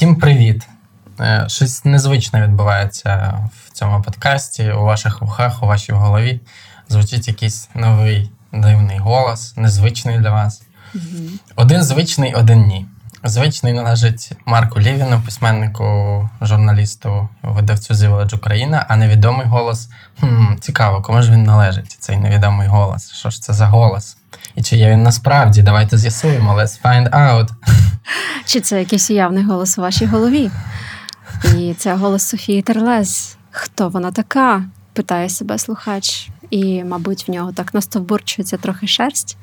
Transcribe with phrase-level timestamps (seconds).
[0.00, 0.68] Всім привіт!
[1.20, 4.72] Е, щось незвичне відбувається в цьому подкасті.
[4.72, 6.40] У ваших вухах, у вашій голові
[6.88, 10.62] звучить якийсь новий дивний голос, незвичний для вас.
[11.56, 12.86] Один звичний, один ні.
[13.24, 19.88] Звичний належить Марку Лівіну, письменнику, журналісту, видавцю Village Україна, а невідомий голос.
[20.20, 23.12] Хм, Цікаво, кому ж він належить, цей невідомий голос.
[23.12, 24.16] Що ж це за голос?
[24.54, 25.62] І чи є він насправді?
[25.62, 26.54] Давайте з'ясуємо.
[26.54, 27.48] Let's find out.
[28.44, 30.50] Чи це якийсь уявний голос у вашій голові?
[31.56, 33.36] І це голос Софії Терлес.
[33.50, 34.64] Хто вона така?
[34.92, 36.28] питає себе слухач.
[36.50, 39.36] І, мабуть, в нього так настовбурчується трохи шерсть.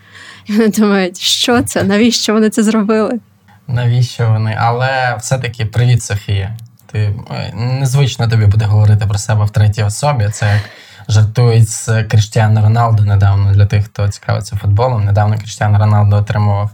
[0.46, 1.84] І вони думають, що це?
[1.84, 3.20] Навіщо вони це зробили?
[3.68, 4.58] Навіщо вони?
[4.60, 6.58] Але все-таки привіт, Софія.
[6.92, 7.14] Ти
[7.54, 10.30] незвично тобі буде говорити про себе в третій особі.
[10.30, 10.62] Це як
[11.08, 15.06] жартують з Кріштіану Роналду недавно для тих, хто цікавиться футболом.
[15.06, 16.72] Недавно Кріштіану Роналду отримував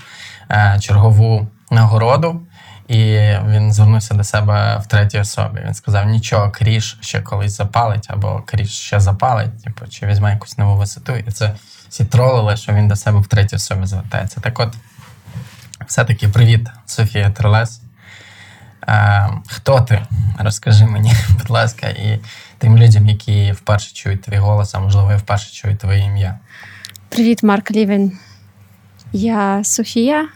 [0.51, 2.41] е, чергову нагороду,
[2.87, 3.03] і
[3.47, 5.61] він звернувся до себе в третій особі.
[5.65, 10.57] Він сказав: нічого, Кріш ще колись запалить, або Кріш ще запалить, типу, чи візьме якусь
[10.57, 11.15] нову висоту.
[11.15, 11.53] І це
[11.89, 14.41] всі тролили, що він до себе в третій особі звертається.
[14.41, 14.73] Так от,
[15.87, 17.81] все-таки привіт, Софія Трелес.
[18.87, 20.01] Е, Хто ти?
[20.39, 22.19] Розкажи мені, будь ласка, і
[22.63, 26.39] тим людям, які вперше чують твій голос, а можливо, вперше чують твоє ім'я.
[27.09, 28.11] Привіт, Марк Лівін.
[29.13, 30.27] Я Софія.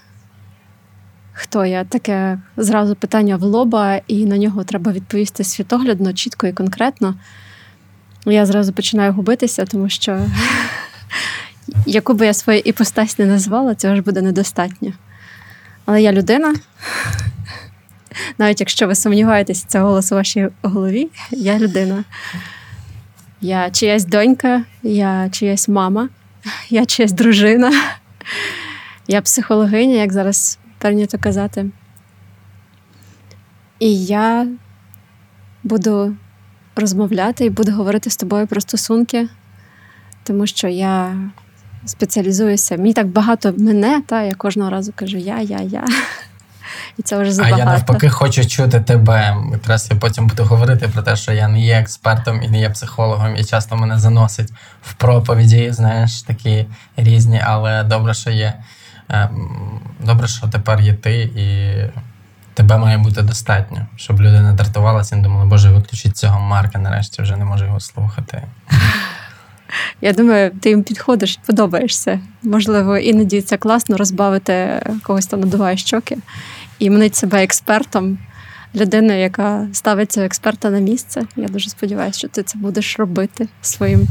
[1.34, 1.84] Хто я?
[1.84, 7.16] Таке зразу питання в лоба, і на нього треба відповісти світоглядно, чітко і конкретно.
[8.26, 10.26] Я зразу починаю губитися, тому що
[11.86, 14.92] яку би я свою іпостась не назвала, цього ж буде недостатньо.
[15.86, 16.56] Але я людина.
[18.38, 22.04] Навіть якщо ви сумніваєтесь, це голос у вашій голові, я людина.
[23.42, 26.10] Я чиясь донька, я чиясь мама,
[26.70, 27.72] я чиясь дружина,
[29.08, 31.70] я психологиня, як зараз прийнято казати.
[33.80, 34.48] І я
[35.64, 36.16] буду
[36.76, 39.28] розмовляти і буду говорити з тобою про стосунки,
[40.24, 41.16] тому що я
[41.86, 42.78] спеціалізуюся.
[42.78, 45.86] Мені так багато мене, та я кожного разу кажу я, я, я.
[46.98, 47.56] І це вже забагато.
[47.56, 49.38] А я навпаки хочу чути тебе.
[49.52, 52.70] Якраз я потім буду говорити про те, що я не є експертом і не є
[52.70, 54.50] психологом, і часто мене заносить
[54.82, 56.66] в проповіді, знаєш, такі
[56.98, 58.54] різні, але добре, що є.
[59.10, 61.48] Ем, добре, що тепер є ти, і
[62.54, 66.80] тебе має бути достатньо, щоб люди не дратувалися і не думали, боже, виключіть цього Марка,
[66.80, 68.44] нарешті вже не можу його слухати.
[70.02, 72.20] Я думаю, ти їм підходиш, подобаєшся.
[72.44, 76.18] Можливо, іноді це класно розбавити когось там надуває щоки
[76.80, 78.18] і мнить себе експертом,
[78.76, 81.22] людиною, яка ставиться експерта на місце.
[81.36, 84.08] Я дуже сподіваюся, що ти це будеш робити своїм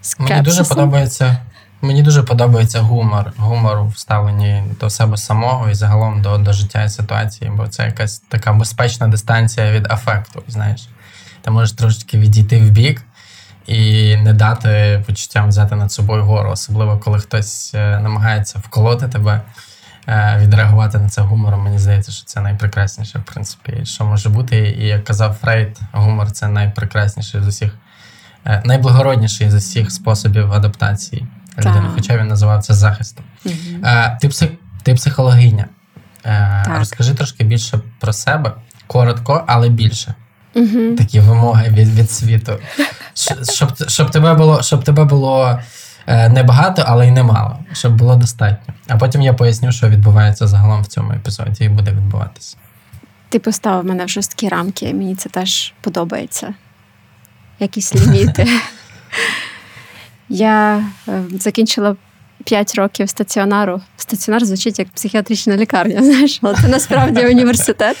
[0.00, 0.36] скепсисом.
[0.36, 1.36] Мені дуже подобається.
[1.82, 6.84] Мені дуже подобається гумор, гумор в ставленні до себе самого і загалом до до життя
[6.84, 10.42] і ситуації, бо це якась така безпечна дистанція від афекту.
[10.48, 10.88] Знаєш,
[11.42, 13.02] ти можеш трошечки відійти в бік
[13.66, 19.40] і не дати почуттям взяти над собою гору, особливо коли хтось е, намагається вколоти тебе,
[20.38, 21.60] відреагувати на це гумором.
[21.60, 24.76] Мені здається, що це найпрекрасніше, в принципі, що може бути.
[24.78, 27.72] І як казав Фрейд, гумор це найпрекрасніший з усіх,
[28.44, 31.26] е, найблагородніший з усіх способів адаптації
[31.58, 33.24] людини, хоча він називав це захистом.
[33.44, 33.54] Угу.
[34.20, 34.50] Ти псих,
[34.82, 35.66] ти психологиня.
[36.22, 36.78] Так.
[36.78, 38.52] Розкажи трошки більше про себе,
[38.86, 40.14] коротко, але більше.
[40.54, 40.96] Угу.
[40.98, 42.58] Такі вимоги від від світу.
[43.52, 45.60] Щоб щоб тебе було щоб тебе було
[46.06, 47.58] е, не багато, але й немало.
[47.72, 48.74] Щоб було достатньо.
[48.88, 52.56] А потім я поясню, що відбувається загалом в цьому епізоді і буде відбуватися.
[53.28, 56.54] Ти поставив мене в жорсткі рамки, мені це теж подобається.
[57.60, 58.48] Якісь ліміти.
[60.28, 61.96] Я е, закінчила
[62.44, 63.80] 5 років стаціонару.
[63.96, 67.96] Стаціонар звучить як психіатрична лікарня, знаєш, але це насправді університет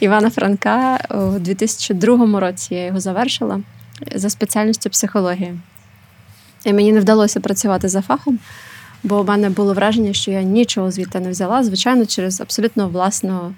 [0.00, 3.60] Івана Франка у 2002 році я його завершила
[4.14, 5.54] за спеціальністю психології.
[6.64, 8.38] І мені не вдалося працювати за фахом,
[9.02, 13.54] бо у мене було враження, що я нічого звідти не взяла, звичайно, через абсолютно власну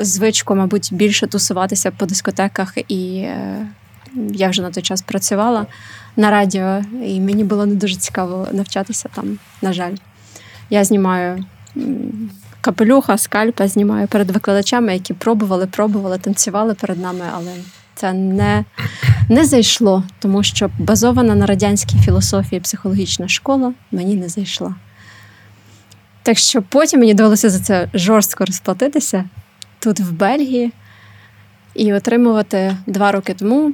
[0.00, 3.66] звичку, мабуть, більше тусуватися по дискотеках і е,
[4.32, 5.66] я вже на той час працювала
[6.16, 9.94] на радіо, і мені було не дуже цікаво навчатися там, на жаль.
[10.70, 11.44] Я знімаю
[12.60, 17.52] капелюха, скальпа, знімаю перед викладачами, які пробували, пробували, танцювали перед нами, але
[17.94, 18.64] це не
[19.30, 24.74] не зайшло, тому що базована на радянській філософії психологічна школа мені не зайшла.
[26.22, 29.24] Так що потім мені довелося за це жорстко розплатитися
[29.78, 30.72] тут, в Бельгії,
[31.74, 33.72] і отримувати два роки тому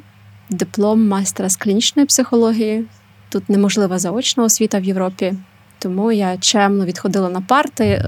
[0.50, 2.84] диплом майстра з клінічної психології.
[3.28, 5.34] Тут неможлива заочна освіта в Європі,
[5.78, 8.04] тому я чемно відходила на парти,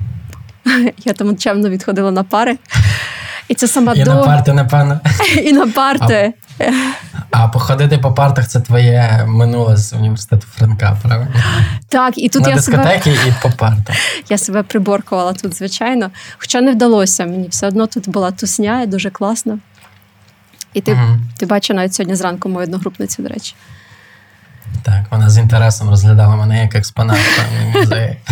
[1.05, 2.59] Я тому чемно відходила на пари.
[3.49, 5.01] І це сама І на парти, напевно.
[5.45, 6.33] і на парти.
[7.31, 11.33] А походити по партах це твоє минуле з університету Франка, правильно?
[11.89, 13.97] Так, і тут на я себе, дискотеки і по партах.
[14.29, 16.11] я себе приборкувала тут, звичайно.
[16.39, 17.49] Хоча не вдалося мені.
[17.49, 19.59] Все одно тут була тусня, і дуже класно.
[20.75, 21.29] І ти, Мгм.
[21.37, 23.55] ти бачив навіть сьогодні зранку мою одногрупницю, до речі.
[24.83, 27.19] Так, вона з інтересом розглядала мене як експонат
[27.75, 28.17] в музеї.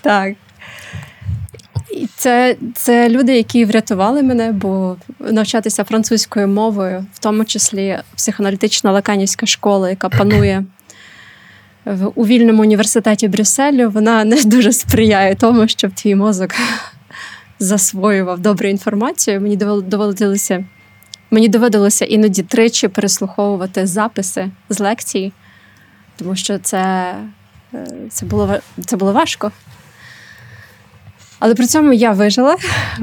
[0.00, 0.34] Так.
[2.18, 9.46] Це, це люди, які врятували мене, бо навчатися французькою мовою, в тому числі психоаналітична лаканівська
[9.46, 10.64] школа, яка панує
[11.84, 16.50] в, у вільному університеті Брюсселю, вона не дуже сприяє тому, щоб твій мозок
[17.58, 19.40] засвоював добру інформацію.
[19.40, 20.64] Мені доводилося,
[21.30, 25.32] мені доводилося іноді тричі переслуховувати записи з лекцій,
[26.16, 27.14] тому що це,
[27.74, 28.56] е, це, було,
[28.86, 29.52] це було важко.
[31.38, 32.56] Але при цьому я вижила,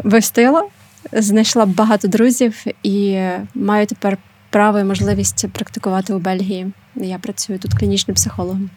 [0.03, 0.63] вистояла,
[1.11, 3.21] знайшла багато друзів і
[3.55, 4.17] маю тепер
[4.49, 6.71] право і можливість практикувати у Бельгії.
[6.95, 8.69] Я працюю тут клінічним психологом.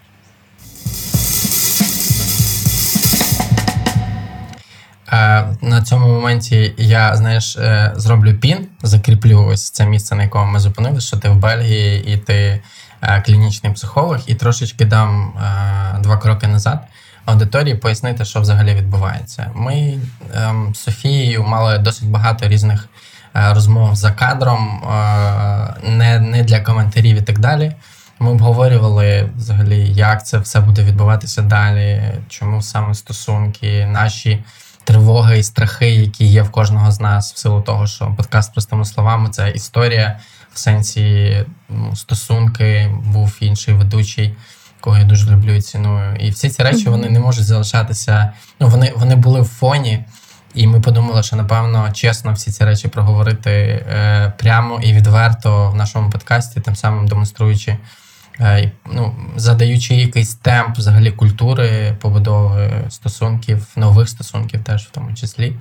[5.12, 10.52] Е, на цьому моменті я, знаєш, е, зроблю пін, закріплю ось це місце, на якому
[10.52, 12.62] ми зупинилися, що ти в Бельгії і ти
[13.02, 15.32] е, клінічний психолог, і трошечки дам
[16.02, 16.80] два кроки назад.
[17.28, 19.50] Аудиторії пояснити, що взагалі відбувається.
[19.54, 19.98] Ми
[20.34, 22.88] ем, з Софією мали досить багато різних
[23.36, 27.72] е, розмов за кадром, е, не, не для коментарів і так далі.
[28.18, 34.44] Ми обговорювали взагалі, як це все буде відбуватися далі, чому саме стосунки, наші
[34.84, 38.84] тривоги і страхи, які є в кожного з нас, в силу того, що подкаст простими
[38.84, 40.20] словами це історія
[40.52, 44.36] в сенсі ну, стосунки, був інший ведучий,
[44.80, 46.16] кого я дуже люблю і ціную.
[46.16, 48.32] І всі ці речі вони не можуть залишатися.
[48.60, 50.04] Ну вони, вони були в фоні.
[50.54, 55.74] І ми подумали, що напевно чесно всі ці речі проговорити е, прямо і відверто в
[55.74, 57.76] нашому подкасті, тим самим демонструючи,
[58.40, 65.56] е, ну, задаючи якийсь темп взагалі культури, побудови стосунків, нових стосунків теж в тому числі.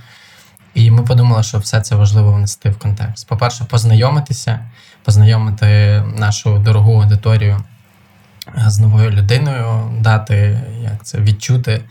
[0.73, 3.27] І ми подумали, що все це важливо внести в контекст.
[3.27, 4.59] По-перше, познайомитися,
[5.03, 7.63] познайомити нашу дорогу аудиторію
[8.67, 11.81] з новою людиною, дати як це відчути,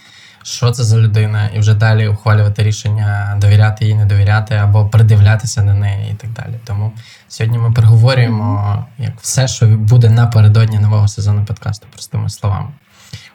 [0.43, 5.63] що це за людина, і вже далі ухвалювати рішення, довіряти їй, не довіряти, або придивлятися
[5.63, 6.55] до неї і так далі.
[6.65, 6.93] Тому
[7.29, 12.69] сьогодні ми переговорюємо як все, що буде напередодні нового сезону подкасту, простими словами.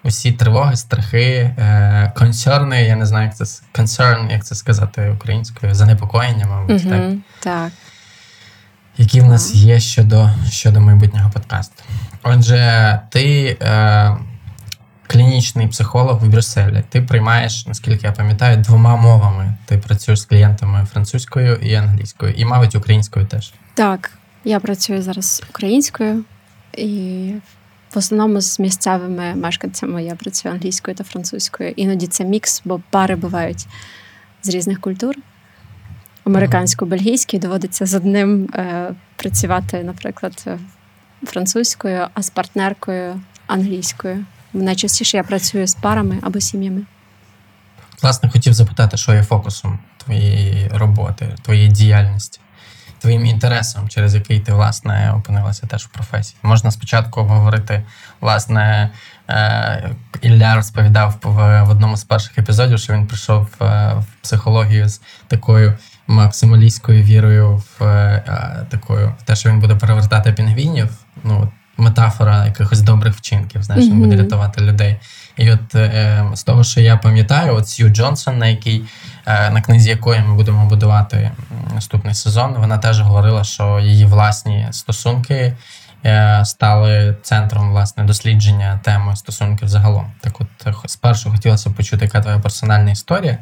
[0.03, 5.75] Усі тривоги, страхи, е, консерни, я не знаю, як це concern, як це сказати українською,
[5.75, 7.71] занепокоєння, мабуть, так, Угу, так.
[8.97, 11.83] Які в нас є щодо, щодо майбутнього подкасту.
[12.23, 14.17] Отже, ти е,
[15.07, 16.83] клінічний психолог в Брюсселі.
[16.89, 19.57] Ти приймаєш, наскільки я пам'ятаю, двома мовами.
[19.65, 23.53] Ти працюєш з клієнтами французькою і англійською, і, мабуть, українською теж.
[23.73, 24.11] Так,
[24.43, 26.23] я працюю зараз українською
[26.77, 27.33] і
[27.93, 31.69] в основному з місцевими мешканцями я працюю англійською та французькою.
[31.75, 33.67] Іноді це мікс, бо пари бувають
[34.43, 35.15] з різних культур.
[36.25, 40.59] Американсько-бельгійській доводиться з одним е, працювати, наприклад, е,
[41.23, 44.25] французькою, а з партнеркою англійською.
[44.53, 46.81] Найчастіше я працюю з парами або сім'ями.
[48.01, 52.39] Власне, хотів запитати, що є фокусом твоєї роботи, твоєї діяльності,
[52.99, 56.37] твоїм інтересом, через який ти, власне, опинилася теж в професії.
[56.43, 57.83] Можна спочатку обговорити,
[58.21, 58.91] власне,
[59.29, 64.89] е, Ілля розповідав в, в одному з перших епізодів, що він прийшов е, в психологію
[64.89, 65.77] з такою
[66.11, 70.89] максималістською вірою в е, е, такою, в те, що він буде перевертати пінгвінів.
[71.23, 74.99] Ну, метафора якихось добрих вчинків, знаєш, він буде рятувати людей.
[75.37, 78.83] І от е, з того, що я пам'ятаю, от Сью Джонсон, на якій
[79.25, 81.31] е, на книзі якої ми будемо будувати
[81.75, 85.57] наступний сезон, вона теж говорила, що її власні стосунки
[86.05, 90.11] е, стали центром власне дослідження теми стосунків загалом.
[90.21, 93.37] Так, от е, спершу хотілося почути, яка твоя персональна історія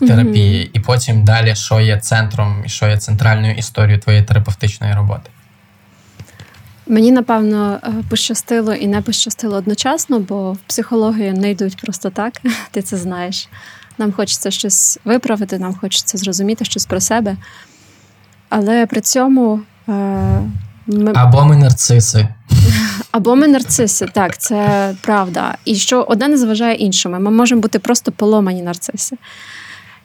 [0.00, 4.94] в терапії, і потім далі, що є центром і що є центральною історією твоєї терапевтичної
[4.94, 5.30] роботи.
[6.86, 12.40] Мені напевно е, пощастило і не пощастило одночасно, бо в психологію не йдуть просто так.
[12.70, 13.48] Ти це знаєш.
[13.98, 17.36] Нам хочеться щось виправити, нам хочеться зрозуміти щось про себе.
[18.48, 19.92] Але при цьому е,
[20.86, 22.28] ми Або ми нарциси.
[23.10, 25.56] або ми нарциси, так, це правда.
[25.64, 27.20] І що одне не заважає іншому.
[27.20, 29.16] Ми можемо бути просто поломані нарциси.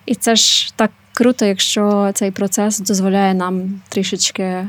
[0.06, 4.68] І це ж так круто, якщо цей процес дозволяє нам трішечки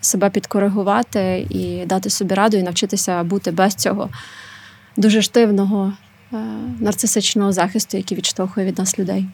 [0.00, 4.10] себе підкоригувати і дати собі раду, і навчитися бути без цього
[4.96, 5.92] дуже штивного
[6.32, 6.36] е,
[6.80, 9.26] нарцисичного захисту, який відштовхує від нас людей.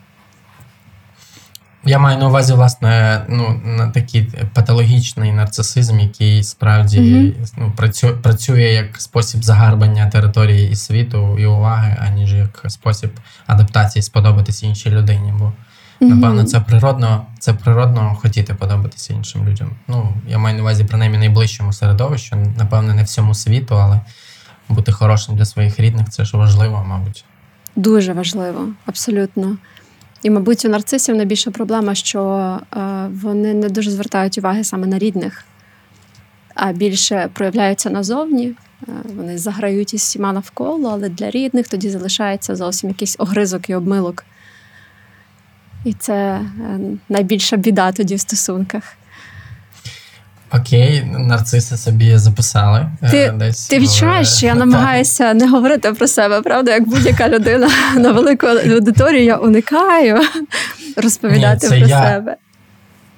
[1.85, 7.35] Я маю на увазі, власне, ну, на такий патологічний нарцисизм, який справді Мгм.
[7.57, 13.11] ну, працює, працює як спосіб загарбання території і світу і уваги, аніж як спосіб
[13.47, 15.35] адаптації сподобатися іншій людині.
[15.39, 15.53] Бо
[16.01, 19.71] напевно це природно, це природно хотіти подобатися іншим людям.
[19.89, 24.01] Ну, я маю на увазі принаймні найближчому середовищу, напевне, не всьому світу, але
[24.69, 27.25] бути хорошим для своїх рідних це ж важливо, мабуть.
[27.77, 29.57] Дуже важливо, абсолютно.
[30.23, 32.23] І, мабуть, у нарцисів найбільша проблема, що
[32.77, 35.45] е, вони не дуже звертають уваги саме на рідних,
[36.55, 38.47] а більше проявляються назовні.
[38.47, 43.75] Е, вони заграють із всіма навколо, але для рідних тоді залишається зовсім якийсь огризок і
[43.75, 44.25] обмилок.
[45.85, 46.45] І це е,
[47.09, 48.97] найбільша біда тоді в стосунках.
[50.53, 52.91] Окей, нарциси собі записали.
[53.03, 56.71] е, Ти- десь Ти відчуваєш, що я намагаюся не говорити про себе, правда?
[56.73, 60.21] Як будь-яка людина на велику аудиторію, я уникаю
[60.97, 62.03] розповідати Ні, про я.
[62.03, 62.37] себе.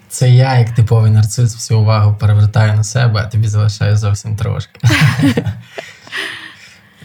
[0.08, 4.80] Це я, як типовий нарцис, всю увагу перевертаю на себе, а тобі залишаю зовсім трошки.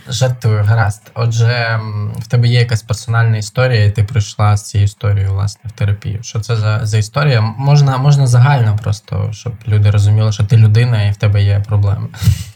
[0.10, 1.12] Жартую, гаразд.
[1.14, 1.80] Отже,
[2.20, 6.20] в тебе є якась персональна історія, і ти прийшла з цією історією, власне, в терапію.
[6.22, 7.42] Що це за, за історія?
[7.42, 12.08] Можна, можна загально просто, щоб люди розуміли, що ти людина і в тебе є проблеми.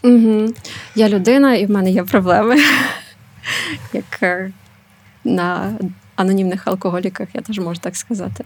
[0.02, 0.54] Угу.
[0.94, 2.56] Я людина, і в мене є проблеми.
[3.92, 4.50] Як е,
[5.24, 5.72] на
[6.16, 8.44] анонімних алкоголіках, я теж можу так сказати.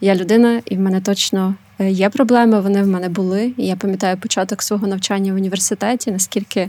[0.00, 3.52] Я людина, і в мене точно е, є проблеми, вони в мене були.
[3.56, 6.68] І я пам'ятаю початок свого навчання в університеті, наскільки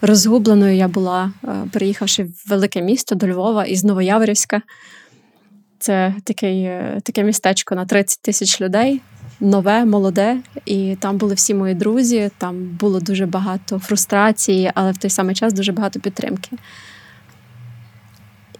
[0.00, 4.62] розгубленою я була, е, переїхавши в велике місто до Львова із Новояворівська.
[5.78, 9.00] Це такий, е, таке містечко на 30 тисяч людей,
[9.40, 10.36] нове, молоде,
[10.66, 12.30] і там були всі мої друзі.
[12.38, 16.50] Там було дуже багато фрустрації, але в той самий час дуже багато підтримки.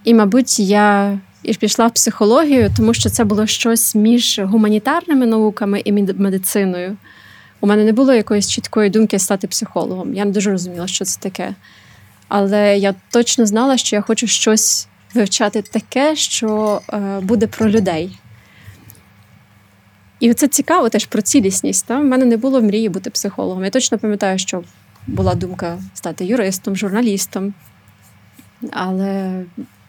[0.05, 5.81] І, мабуть, я і пішла в психологію, тому що це було щось між гуманітарними науками
[5.85, 6.97] і мед- медициною.
[7.67, 10.15] У мене не було якоїсь чіткої думки стати психологом.
[10.15, 11.55] Я не дуже розуміла, що це таке.
[12.29, 18.19] Але я точно знала, що я хочу щось вивчати таке, що е, буде про людей.
[20.21, 21.87] І це цікаво теж про цілісність.
[21.87, 22.01] Та?
[22.01, 23.65] У мене не було мрії бути психологом.
[23.65, 24.63] Я точно пам'ятаю, що
[25.07, 27.55] була думка стати юристом, журналістом.
[28.73, 29.43] Але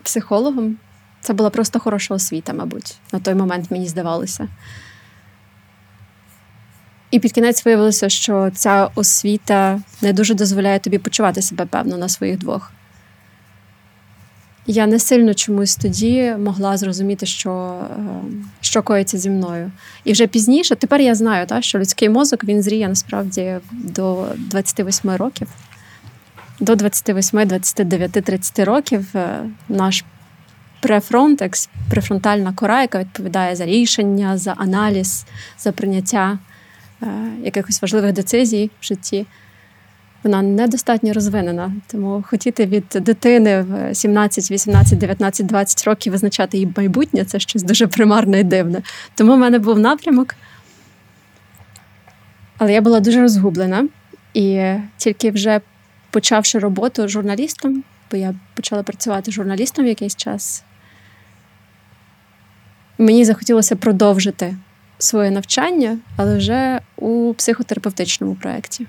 [0.03, 0.77] психологом
[1.22, 2.96] це була просто хороша освіта, мабуть.
[3.13, 4.48] На той момент мені здавалося.
[7.12, 12.10] І під кінець виявилося, що ця освіта не дуже дозволяє тобі почувати себе певно на
[12.10, 12.72] своїх двох.
[14.70, 18.06] Я не сильно чомусь тоді могла зрозуміти, що, е,
[18.62, 19.72] що коїться зі мною.
[20.04, 25.12] І вже пізніше, тепер я знаю, та, що людський мозок він зріє насправді до 28
[25.12, 25.48] років.
[26.60, 30.06] До 28, 29, 30 років е, наш
[30.80, 35.26] префронтекс, префронтальна кора, яка відповідає за рішення, за аналіз,
[35.60, 36.40] за прийняття
[37.44, 39.25] якихось важливих децизій в житті,
[40.24, 41.74] вона недостатньо розвинена.
[41.88, 47.63] Тому хотіти від дитини в 17, 18, 19, 20 років визначати її майбутнє це щось
[47.63, 48.82] дуже примарне і дивне.
[49.16, 50.36] Тому в мене був напрямок.
[52.58, 53.88] Але я була дуже розгублена.
[54.34, 55.62] І тільки вже
[56.12, 60.63] почавши роботу журналістом, бо я почала працювати журналістом якийсь час,
[62.98, 64.56] мені захотілося продовжити
[65.00, 68.88] своє навчання, але вже у психотерапевтичному проєкті.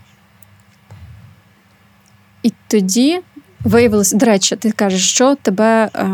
[2.42, 3.20] І тоді
[3.64, 6.08] виявилося, до речі, ти кажеш, що тебе е,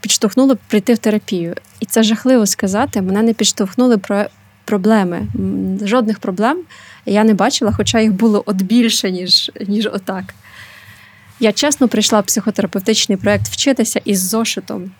[0.00, 1.54] підштовхнуло прийти в терапію.
[1.80, 3.02] І це жахливо сказати.
[3.02, 4.26] Мене не підштовхнули про
[4.64, 5.26] проблеми.
[5.82, 6.62] Жодних проблем
[7.06, 10.34] я не бачила, хоча їх було от більше, ніж, ніж отак.
[11.40, 14.90] Я чесно прийшла в психотерапевтичний проєкт вчитися із зошитом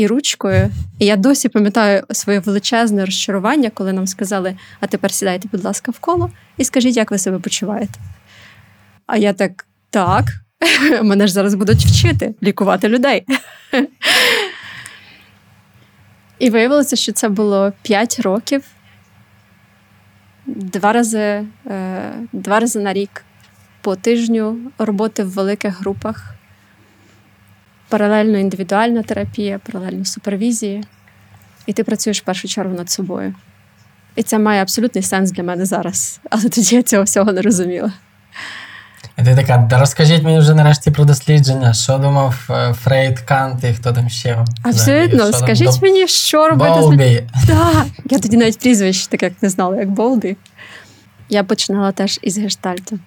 [0.00, 0.70] і ручкою.
[0.98, 5.92] І я досі пам'ятаю своє величезне розчарування, коли нам сказали: а тепер сідайте, будь ласка,
[5.92, 8.00] в коло і скажіть, як ви себе почуваєте.
[9.06, 10.24] А я так, так,
[11.02, 13.24] мене ж зараз будуть вчити лікувати людей.
[16.38, 18.64] І виявилося, що це було 5 років,
[20.46, 23.24] два рази, е, два рази на рік
[23.80, 26.34] по тижню роботи в великих групах,
[27.90, 30.84] паралельно індивідуальна терапія, паралельно супервізії.
[31.66, 33.34] І ти працюєш в першу чергу над собою.
[34.16, 36.20] І це має абсолютний сенс для мене зараз.
[36.30, 37.92] Але тоді я цього всього не розуміла.
[39.18, 43.64] І ти така, да розкажіть мені вже нарешті про дослідження, що думав е, Фрейд, Кант
[43.64, 44.44] і хто там ще.
[44.62, 47.22] Абсолютно, що скажіть доб- мені, що робити з людьми.
[48.10, 50.36] Я тоді навіть прізвищ так як не знала, як Болбі.
[51.28, 52.98] Я починала теж із гештальту.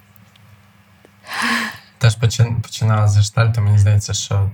[1.97, 4.51] теж почин- починала з гештальту, мені здається, що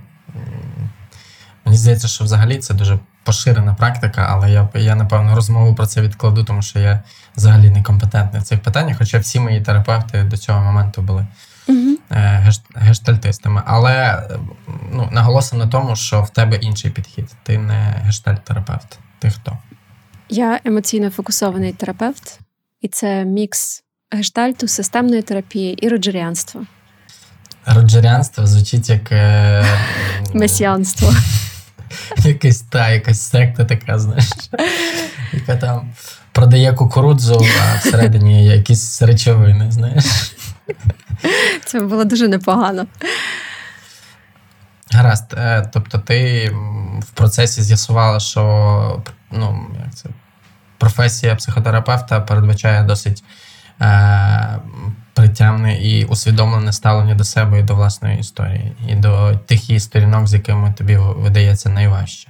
[1.64, 6.02] мені здається, що взагалі це дуже поширена практика, але я, я напевно розмову про це
[6.02, 7.00] відкладу, тому що я
[7.36, 11.26] взагалі некомпетентний в цих питаннях, хоча всі мої терапевти до цього моменту були
[12.10, 13.62] геш- гештальтистами.
[13.66, 14.28] Але
[14.92, 17.30] ну, наголосимо на тому, що в тебе інший підхід.
[17.42, 18.98] Ти не гештальт-терапевт.
[19.18, 19.58] Ти хто?
[20.28, 22.40] Я емоційно фокусований терапевт,
[22.80, 26.62] і це мікс гештальту, системної терапії і роджеріанства,
[27.66, 29.12] Роджерянство звучить як.
[29.12, 29.64] Е,
[30.34, 31.14] месіанство.
[32.16, 34.28] Якась та, якась секта така, знаєш,
[35.32, 35.92] яка там
[36.32, 40.04] продає кукурудзу, а всередині якісь речовини, знаєш.
[41.64, 42.86] Це було дуже непогано.
[44.92, 46.50] Гаразд, е, тобто ти
[47.00, 50.08] в процесі з'ясувала, що ну, як це,
[50.78, 53.24] професія психотерапевта передбачає досить
[53.80, 54.58] е,
[55.20, 60.26] притямне і усвідомлене ставлення до себе і до власної історії, і до тих її сторінок,
[60.26, 62.28] з якими тобі видається найважче.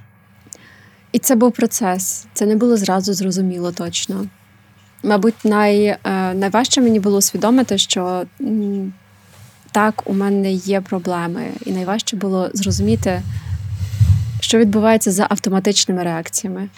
[1.11, 2.27] І це був процес.
[2.33, 4.25] Це не було зразу зрозуміло точно.
[5.03, 5.97] Мабуть, най, е,
[6.33, 8.25] найважче мені було усвідомити, що
[9.71, 13.21] так, у мене є проблеми, і найважче було зрозуміти,
[14.39, 16.69] що відбувається за автоматичними реакціями.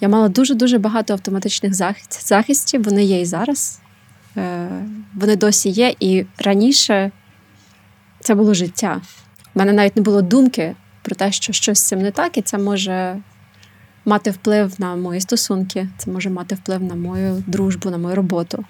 [0.00, 3.80] Я мала дуже-дуже багато автоматичних захист- захистів, вони є і зараз.
[4.36, 4.68] Е,
[5.14, 7.10] Вони досі є, і раніше
[8.20, 9.00] це було життя.
[9.54, 12.42] У мене навіть не було думки про те, що щось з цим не так, і
[12.42, 13.16] це може
[14.04, 18.64] мати вплив на мої стосунки, це може мати вплив на мою дружбу, на мою роботу.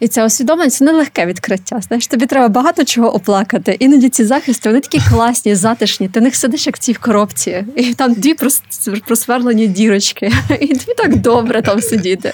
[0.00, 1.80] І це усвідомлення це нелегке відкриття.
[1.80, 3.76] Знаєш, тобі треба багато чого оплакати.
[3.80, 6.08] Іноді ці захисти вони такі класні, затишні.
[6.08, 10.32] Ти в них сидиш як в цій коробці, і там дві прос- просверлені дірочки.
[10.60, 12.32] І тобі так добре там сидіти.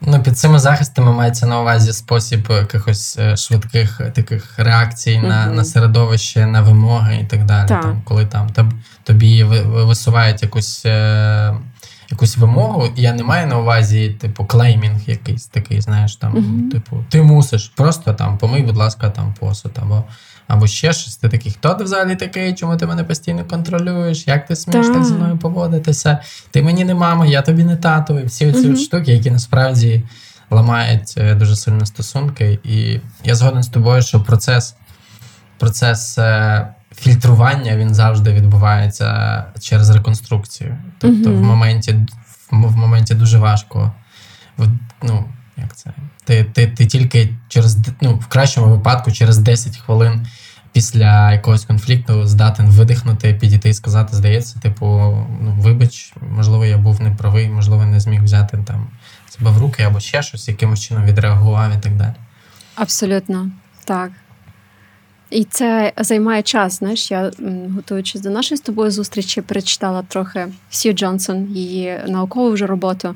[0.00, 5.46] Ну, під цими захистами мається на увазі спосіб якихось е, швидких е, таких реакцій на,
[5.46, 5.54] Мгм.
[5.56, 7.68] на середовище, на вимоги і так далі.
[7.68, 7.82] Так.
[7.82, 8.48] Там, коли там
[9.04, 11.54] тобі ви- ви- висувають якусь, е,
[12.10, 16.70] якусь вимогу, і я не маю на увазі, типу, клеймінг якийсь такий, знаєш, там, Мгм.
[16.70, 20.04] типу, ти мусиш, просто там помий, будь ласка, там посуд, або,
[20.48, 21.16] або ще щось.
[21.16, 24.26] Ти такий, хто ти взагалі такий, чому ти мене постійно контролюєш?
[24.28, 26.18] Як ти смієш так зі мною поводитися?
[26.50, 28.20] Ти мені не мама, я тобі не тато.
[28.20, 28.76] І всі ці Мгм.
[28.76, 30.02] штуки, які насправді
[30.50, 32.58] ламають е, дуже сильно стосунки.
[32.64, 34.74] І я згоден з тобою, що процес,
[35.58, 40.76] процес е, фільтрування він завжди відбувається через реконструкцію.
[40.98, 41.38] Тобто, Мгм.
[41.38, 41.92] в моменті
[42.50, 43.92] в, в моменті дуже важко.
[44.58, 44.66] В-
[45.02, 45.24] Ну,
[45.56, 45.90] як це?
[46.24, 50.26] Ти, ти, ти тільки через ну, в кращому випадку через 10 хвилин
[50.72, 54.86] після якогось конфлікту здатен видихнути, підійти і сказати, здається, типу,
[55.40, 58.86] ну, вибач, можливо, я був неправий, можливо, не зміг взяти там
[59.28, 62.14] себе в руки або ще щось, якимось чином відреагував і так далі.
[62.74, 63.50] Абсолютно,
[63.84, 64.10] так.
[65.30, 66.78] І це займає час.
[66.78, 67.30] Знаєш, я
[67.74, 73.14] готуючись до нашої з тобою зустрічі, перечитала трохи Сью Джонсон, її наукову вже роботу.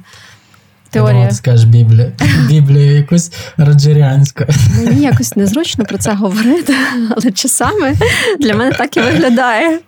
[0.90, 1.26] Теорія.
[1.28, 2.12] ти скажеш Біблію,
[2.48, 4.44] Біблію якусь роджеріанську.
[4.84, 6.74] Мені якось незручно про це говорити,
[7.16, 7.94] але часами
[8.40, 9.78] для мене так і виглядає.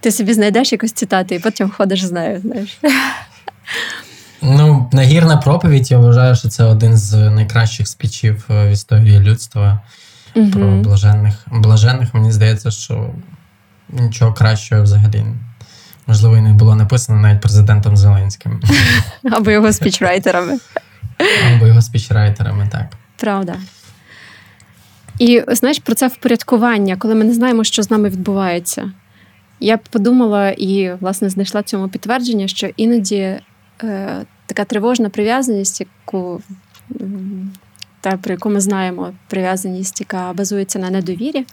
[0.00, 2.40] Ти собі знайдеш якусь цитату і потім ходиш з нею.
[2.40, 2.78] Знаєш.
[4.42, 9.80] Ну, нагірна проповідь, я вважаю, що це один з найкращих спічів е, в історії людства.
[10.32, 10.82] про Мгм.
[10.82, 11.34] блаженних.
[11.52, 13.10] Блаженних, мені здається, що
[13.88, 15.24] нічого кращого взагалі.
[16.06, 18.60] Можливо, і не було написано навіть президентом Зеленським
[19.30, 20.58] Або його спічрайтерами.
[21.56, 22.86] або його спічрайтерами, так.
[23.16, 23.56] Правда.
[25.18, 28.92] І знаєш про це впорядкування, коли ми не знаємо, що з нами відбувається.
[29.60, 33.38] Я подумала і, власне, знайшла цьому підтвердження, що іноді
[33.82, 36.42] е, така тривожна прив'язаність, яку
[38.00, 41.46] та, про яку ми знаємо, прив'язаність, яка базується на недовірі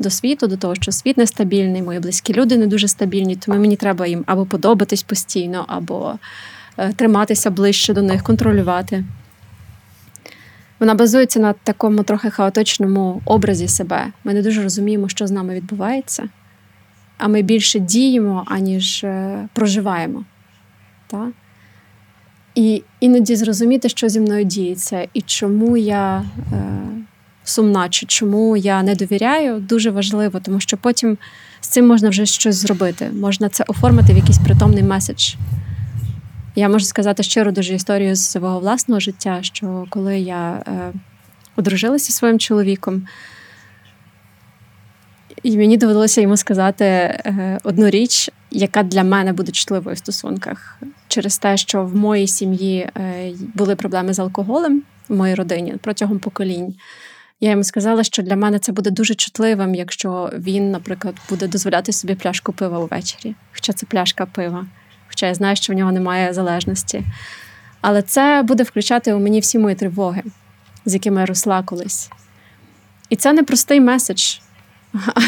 [0.00, 3.76] до світу, до того, що світ нестабільний, мої близькі люди не дуже стабільні, тому мені
[3.76, 6.14] треба їм або подобатись постійно, або
[6.78, 9.04] е, триматися ближче до них, контролювати.
[10.80, 14.06] Вона базується на такому трохи хаотичному образі себе.
[14.24, 16.28] Ми не дуже розуміємо, що з нами відбувається,
[17.18, 20.24] а ми більше діємо, аніж е, проживаємо.
[21.06, 21.28] Та?
[22.54, 26.70] І іноді зрозуміти, що зі мною діється, і чому я е,
[27.50, 31.18] сумна, чи чому я не довіряю, дуже важливо, тому що потім
[31.60, 33.10] з цим можна вже щось зробити.
[33.14, 35.34] Можна це оформити в якийсь притомний меседж.
[36.54, 40.92] Я можу сказати щиро дуже історію з свого власного життя, що коли я е,
[41.56, 43.06] одружилася зі своїм чоловіком,
[45.42, 50.78] і мені довелося йому сказати е, одну річ, яка для мене буде чутливою в стосунках,
[51.08, 56.18] через те, що в моїй сім'ї е, були проблеми з алкоголем, в моїй родині протягом
[56.18, 56.74] поколінь.
[57.40, 61.92] Я йому сказала, що для мене це буде дуже чутливим, якщо він, наприклад, буде дозволяти
[61.92, 64.66] собі пляшку пива увечері, хоча це пляшка пива,
[65.08, 67.02] хоча я знаю, що в нього немає залежності.
[67.80, 70.22] Але це буде включати у мені всі мої тривоги,
[70.84, 72.10] з якими я росла колись.
[73.08, 74.38] І це непростий меседж,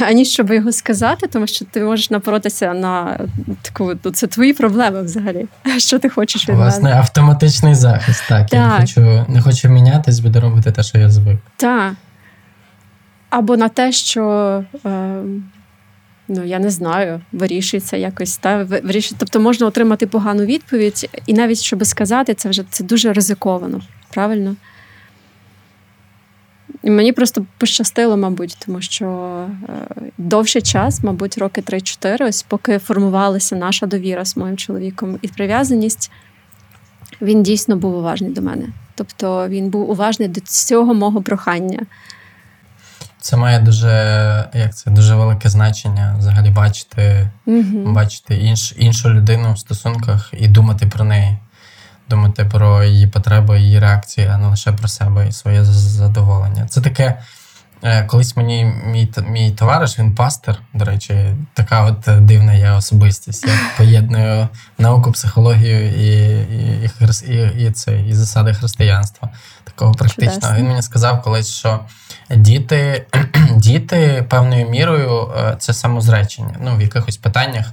[0.01, 3.19] ані щоб його сказати, тому що ти можеш напоротися на
[3.63, 5.47] таку ну, це твої проблеми взагалі.
[5.79, 6.97] Що ти хочеш від Власне, мене?
[6.97, 8.25] автоматичний захист.
[8.29, 11.39] Так, я не хочу, не хочу мінятись, буду робити те, що я звик.
[11.57, 11.93] Так.
[13.31, 15.23] Або на те, що е,
[16.29, 19.17] ну я не знаю, вирішується якось та вирішує.
[19.19, 24.57] Тобто можна отримати погану відповідь, і навіть щоб сказати, це вже це дуже ризиковано, правильно?
[26.83, 29.07] І мені просто пощастило, мабуть, тому що
[29.69, 35.29] е, довший час, мабуть, роки 3-4, ось поки формувалася наша довіра з моїм чоловіком і
[35.29, 36.11] прив'язаність,
[37.23, 38.69] він дійсно був уважний до мене.
[38.95, 41.87] Тобто він був уважний до цього мого прохання.
[43.21, 43.89] Це має дуже,
[44.55, 47.93] як це, дуже велике значення взагалі бачити, Угу.
[47.93, 51.37] бачити інш, іншу людину в стосунках і думати про неї.
[52.13, 56.67] Думати про її потреби, її реакції, а не лише про себе і своє задоволення.
[56.69, 57.19] Це таке.
[57.83, 63.47] е, Колись мені мій, мій товариш, він пастор, до речі, така от дивна я особистість.
[63.47, 64.49] Я поєдную
[64.79, 66.07] науку, психологію і,
[66.85, 66.91] і,
[67.29, 69.29] і, і, і, це, і засади християнства.
[69.65, 70.35] Такого практичного.
[70.35, 70.59] Чудесно.
[70.59, 71.81] Він мені сказав колись, що
[72.37, 73.07] діти,
[73.57, 76.57] діти певною мірою е, це самозречення.
[76.61, 77.67] Ну, в якихось питаннях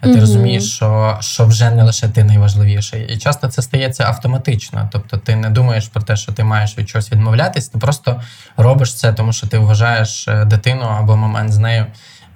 [0.00, 3.06] ти розумієш, що, що вже не лише ти найважливіший.
[3.14, 4.88] І часто це стається автоматично.
[4.92, 8.20] Тобто ти не думаєш про те, що ти маєш від чогось відмовлятись, ти просто
[8.56, 11.86] робиш це, тому що ти вважаєш е, дитину або момент з нею.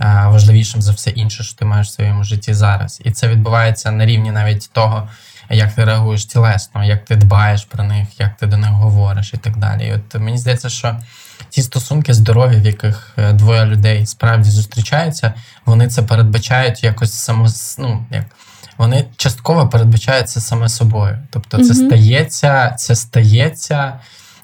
[0.01, 3.90] е, Важливішим за все інше, що ти маєш в своєму житті зараз, і це відбувається
[3.90, 5.09] на рівні навіть того,
[5.51, 9.37] як ти реагуєш тілесно, як ти дбаєш про них, як ти до них говориш і
[9.37, 9.87] так далі.
[9.87, 10.96] І от мені здається, що
[11.50, 15.35] ті стосунки здорові, в яких е, двоє людей справді зустрічаються,
[15.66, 17.46] вони це передбачають якось само,
[17.79, 18.24] ну, як,
[18.79, 21.18] вони частково передбачають це саме собою.
[21.31, 21.87] Тобто, це Мгм.
[21.87, 23.92] стається, це стається.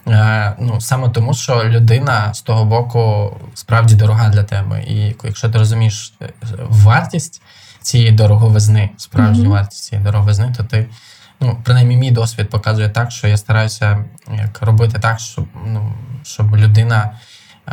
[0.08, 4.82] е, Ну, саме тому, що людина з того боку справді дорога для тебе.
[4.82, 6.28] І якщо ти розумієш е,
[6.68, 7.42] вартість
[7.82, 9.52] цієї дороговизни, справжню Мгм.
[9.52, 10.86] вартість цієї дороговизни, то ти,
[11.40, 14.04] ну, принаймні, мій досвід показує так, що я стараюся
[14.36, 17.10] як робити так, щоб, ну, щоб людина,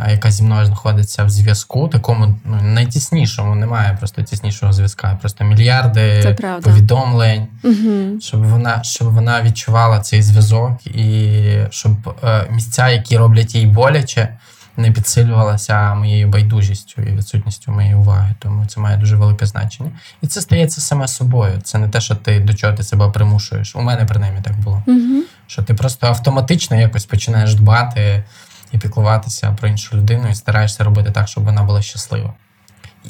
[0.08, 6.36] яка зі мною знаходиться в зв'язку, такому ну, найтіснішому, немає просто тіснішого зв'язка, просто мільярди
[6.62, 8.20] повідомлень, Угу.
[8.20, 14.28] щоб вона, щоб вона відчувала цей зв'язок, і щоб е, місця, які роблять їй боляче,
[14.76, 18.34] не підсилювалася моєю байдужістю і відсутністю моєї уваги.
[18.38, 19.90] Тому це має дуже велике значення.
[20.22, 21.60] І це стається саме собою.
[21.62, 23.76] Це не те, що ти до чого ти себе примушуєш.
[23.76, 24.82] У мене принаймні так було.
[24.86, 25.22] Угу.
[25.46, 28.24] Що ти просто автоматично якось починаєш дбати
[28.72, 32.34] і піклуватися про іншу людину, і стараєшся робити так, щоб вона була щаслива.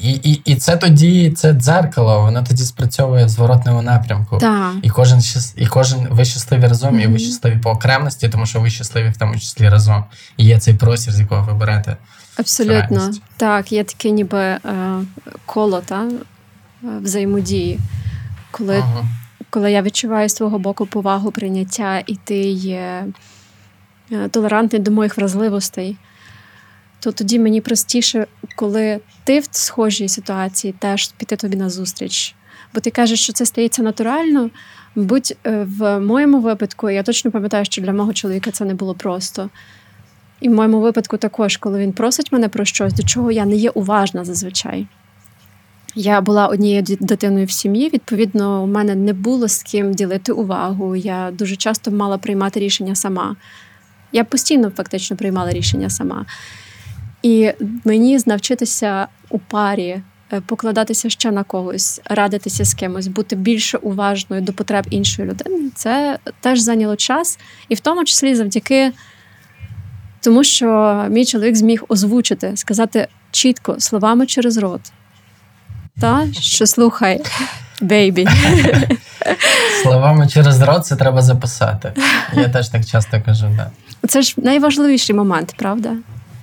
[0.01, 4.37] І, і, і це тоді це дзеркало, воно тоді спрацьовує в зворотному напрямку.
[4.37, 4.73] Так.
[4.81, 5.21] І кожен
[5.55, 9.17] і кожен ви щасливі разом, і ви щасливі по окремості, тому що ви щасливі в
[9.17, 10.03] тому числі разом.
[10.37, 11.97] І є цей простір, з якого ви берете.
[12.37, 12.97] Абсолютно.
[12.97, 13.21] реальність.
[13.37, 14.59] Так, є таке ніби е,
[15.45, 16.17] коло та, е,
[17.01, 17.79] взаємодії.
[18.51, 19.05] Коли Ага.
[19.49, 23.05] коли я відчуваю з твого боку повагу, прийняття, і ти є
[24.11, 25.97] е, толерантний до моїх вразливостей,
[27.05, 32.35] то тоді мені простіше, коли ти в схожій ситуації, теж піти тобі на зустріч.
[32.73, 34.49] Бо ти кажеш, що це стається натурально.
[34.95, 38.93] Будь е, в моєму випадку, я точно пам'ятаю, що для мого чоловіка це не було
[38.93, 39.49] просто.
[40.41, 43.55] І в моєму випадку також, коли він просить мене про щось, до чого я не
[43.55, 44.87] є уважна зазвичай.
[45.95, 47.89] Я була однією дитиною в сім'ї.
[47.93, 50.95] Відповідно, у мене не було з ким ділити увагу.
[50.95, 53.35] Я дуже часто мала приймати рішення сама.
[54.11, 56.25] Я постійно фактично приймала рішення сама.
[57.25, 57.53] І
[57.85, 60.01] мені навчитися у парі
[60.33, 65.69] е, покладатися ще на когось, радитися з кимось, бути більше уважною до потреб іншої людини.
[65.75, 68.91] Це теж зайняло час, і в тому числі завдяки
[70.21, 74.81] тому, що мій чоловік зміг озвучити, сказати чітко словами через рот.
[76.01, 77.21] Та, що слухай,
[77.81, 78.27] бейбі.
[79.83, 81.93] Словами через рот це треба записати.
[82.33, 83.71] Я теж так часто кажу, да.
[84.07, 85.95] Це ж найважливіший момент, правда?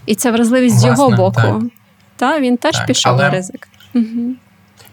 [0.06, 1.40] І це вразливість з його боку.
[1.40, 1.62] так.
[2.16, 3.68] Та він теж Так, пішов але- на ризик.
[3.94, 4.34] Угу.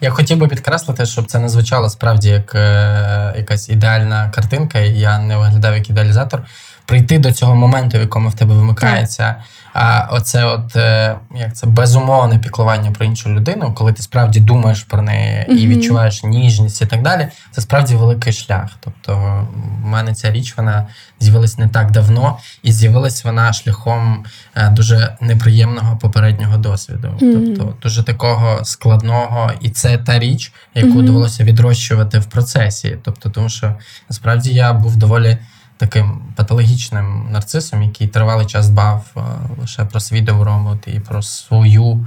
[0.00, 4.98] Я хотів би підкреслити, щоб це не звучало справді як е, якась ідеальна картинка, і
[4.98, 6.42] я не виглядав як ідеалізатор.
[6.86, 9.36] Прийти до цього моменту, в якому в тебе вимикається
[9.72, 14.82] А оце, от е, як це безумовне піклування про іншу людину, коли ти справді думаєш
[14.82, 18.70] про неї і відчуваєш ніжність і так далі, це справді великий шлях.
[18.80, 19.46] Тобто,
[19.82, 20.86] в мене ця річ вона
[21.20, 27.08] з'явилась не так давно, і з'явилась вона шляхом е, дуже неприємного попереднього досвіду.
[27.20, 32.98] Тобто, дуже такого складного, і це та річ, яку довелося відрощувати в процесі.
[33.02, 33.74] Тобто, тому що
[34.08, 35.38] насправді я був доволі
[35.80, 39.20] таким патологічним нарцисом, який тривалий час дбав е,
[39.60, 42.06] лише про свій добробут і про свою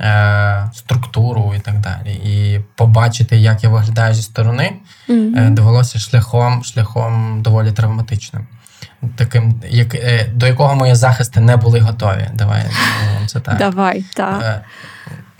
[0.00, 2.12] е, структуру і так далі.
[2.14, 4.72] І побачити, як я виглядаю зі сторони,
[5.10, 8.46] е, довелося шляхом, шляхом доволі травматичним.
[9.16, 12.30] Таким, як, е, до якого мої захисти не були готові.
[12.34, 12.62] Давай
[13.26, 13.58] це так.
[13.58, 14.62] Давай, так.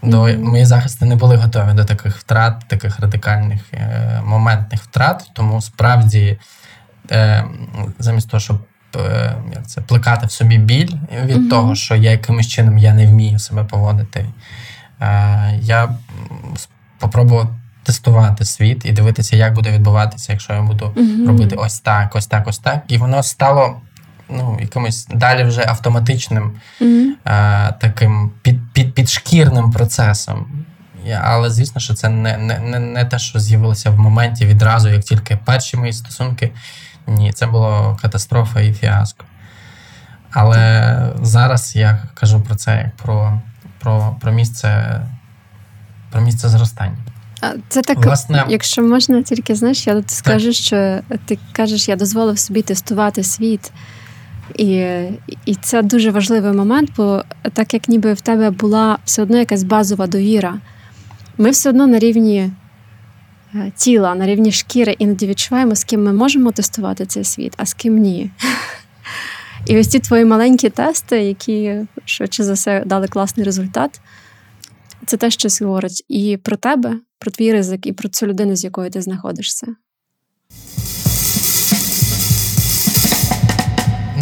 [0.03, 0.42] До Мгм.
[0.42, 3.61] мої захисти не були готові до таких втрат, таких радикальних
[4.25, 5.31] моментних втрат.
[5.35, 6.38] Тому справді,
[7.11, 7.45] е,
[7.99, 8.59] замість того, щоб
[8.97, 10.91] е, як це, плекати в собі біль
[11.25, 11.49] від Мгм.
[11.49, 14.27] того, що я якимось чином я не вмію себе поводити,
[15.01, 15.95] е, я
[16.99, 21.27] спробував тестувати світ і дивитися, як буде відбуватися, якщо я буду Мгм.
[21.27, 22.83] робити ось так, ось так, ось так.
[22.88, 23.77] І воно стало
[24.29, 27.17] ну, якимось далі вже автоматичним Мгм.
[27.27, 30.47] е, таким під, під, підшкірним процесом.
[31.23, 35.05] Але звісно, що це не, не, не, не те, що з'явилося в моменті відразу, як
[35.05, 36.51] тільки перші мої стосунки.
[37.07, 39.25] Ні, це було катастрофа і фіаско.
[40.31, 43.41] Але зараз я кажу про це як про,
[43.79, 45.01] про, про місце.
[46.11, 46.97] Про місце зростання.
[47.69, 52.38] Це так, Власне- якщо можна, тільки знаєш, я тут скажу, що ти кажеш, я дозволив
[52.38, 53.73] собі тестувати світ.
[54.59, 54.67] І,
[55.47, 59.62] і це дуже важливий момент, бо так як ніби в тебе була все одно якась
[59.62, 60.55] базова довіра,
[61.38, 62.51] ми все одно на рівні
[63.77, 67.75] тіла, на рівні шкіри іноді відчуваємо, з ким ми можемо тестувати цей світ, а з
[67.75, 68.31] ким ні.
[69.67, 74.01] І ось ці твої маленькі тести, які швидше за все дали класний результат,
[75.07, 78.65] це те, що говорить і про тебе, про твій ризик, і про цю людину, з
[78.65, 79.67] якою ти знаходишся.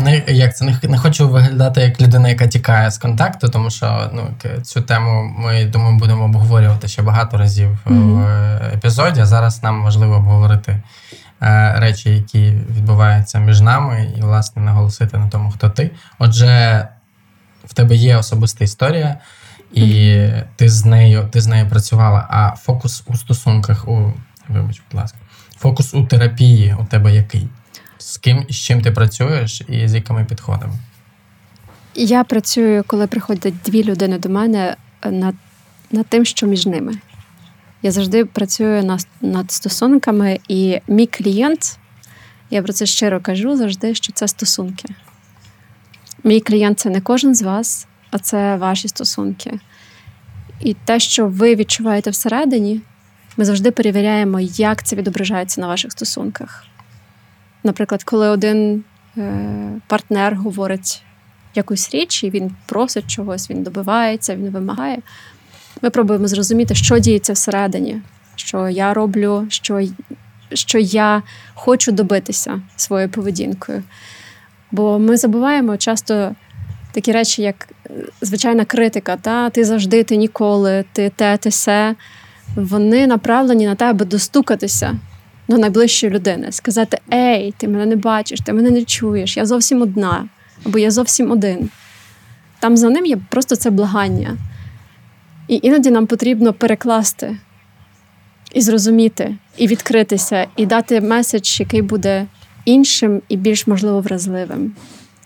[0.03, 4.11] Не, як це не, не хочу виглядати як людина, яка тікає з контакту, тому що
[4.13, 4.31] ну,
[4.63, 8.13] цю тему ми думаю, будемо обговорювати ще багато разів Мгм.
[8.13, 8.25] в
[8.75, 9.21] епізоді.
[9.21, 10.83] А зараз нам важливо обговорити
[11.43, 15.91] е, речі, які відбуваються між нами, і, власне, наголосити на тому, хто ти.
[16.19, 16.89] Отже,
[17.65, 19.17] в тебе є особиста історія,
[19.73, 20.17] і
[20.57, 22.27] ти з нею ти з нею працювала.
[22.31, 24.13] А фокус у стосунках, у
[24.49, 25.19] вибач, будь ласка,
[25.59, 27.49] фокус у терапії у тебе який?
[28.11, 30.75] З ким з чим ти працюєш, і з якими підходами?
[31.95, 35.35] Я працюю, коли приходять дві людини до мене над,
[35.91, 36.99] над тим, що між ними.
[37.83, 41.79] Я завжди працюю над, над стосунками, і мій клієнт,
[42.51, 44.95] я про це щиро кажу завжди, що це стосунки.
[46.25, 49.61] Мій клієнт це не кожен з вас, а це ваші стосунки.
[50.61, 52.81] І те, що ви відчуваєте всередині,
[53.37, 56.67] ми завжди перевіряємо, як це відображається на ваших стосунках.
[57.65, 58.85] Наприклад, коли один
[59.19, 61.03] е, партнер говорить
[61.55, 64.99] якусь річ, і він просить чогось, він добивається, він вимагає.
[65.83, 68.01] Ми пробуємо зрозуміти, що діється всередині,
[68.37, 69.81] що я роблю, що,
[70.53, 71.23] що я
[71.55, 73.83] хочу добитися своєю поведінкою.
[74.71, 76.35] Бо ми забуваємо часто
[76.93, 81.95] такі речі, як е, звичайна критика, та ти завжди, ти ніколи, ти те, ти се.
[82.57, 84.99] Вони направлені на те, аби достукатися
[85.51, 89.83] до найближчої людини, сказати: Ей, ти мене не бачиш, ти мене не чуєш, я зовсім
[89.83, 90.29] одна,
[90.67, 91.71] або я зовсім один.
[92.61, 94.37] Там за ним є просто це благання.
[95.49, 97.37] І іноді нам потрібно перекласти
[98.53, 102.27] і зрозуміти, і відкритися, і дати меседж, який буде
[102.65, 104.73] іншим і більш можливо вразливим,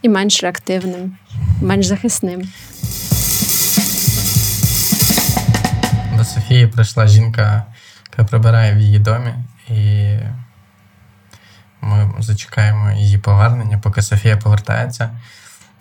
[0.02, 1.16] і менш реактивним,
[1.62, 2.42] менш захисним.
[6.18, 7.64] До Софії прийшла жінка,
[8.10, 9.34] яка прибирає в її домі,
[9.68, 10.16] і
[11.80, 15.10] ми зачекаємо її повернення, поки Софія повертається.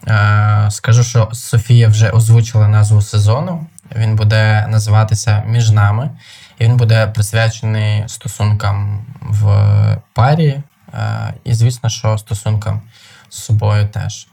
[0.07, 3.67] Е, Скажу, що Софія вже озвучила назву сезону.
[3.95, 6.09] Він буде називатися Між нами,
[6.59, 9.47] і він буде присвячений стосункам в
[10.13, 10.61] парі,
[10.93, 12.81] е, і, звісно, що стосункам
[13.29, 14.27] з собою теж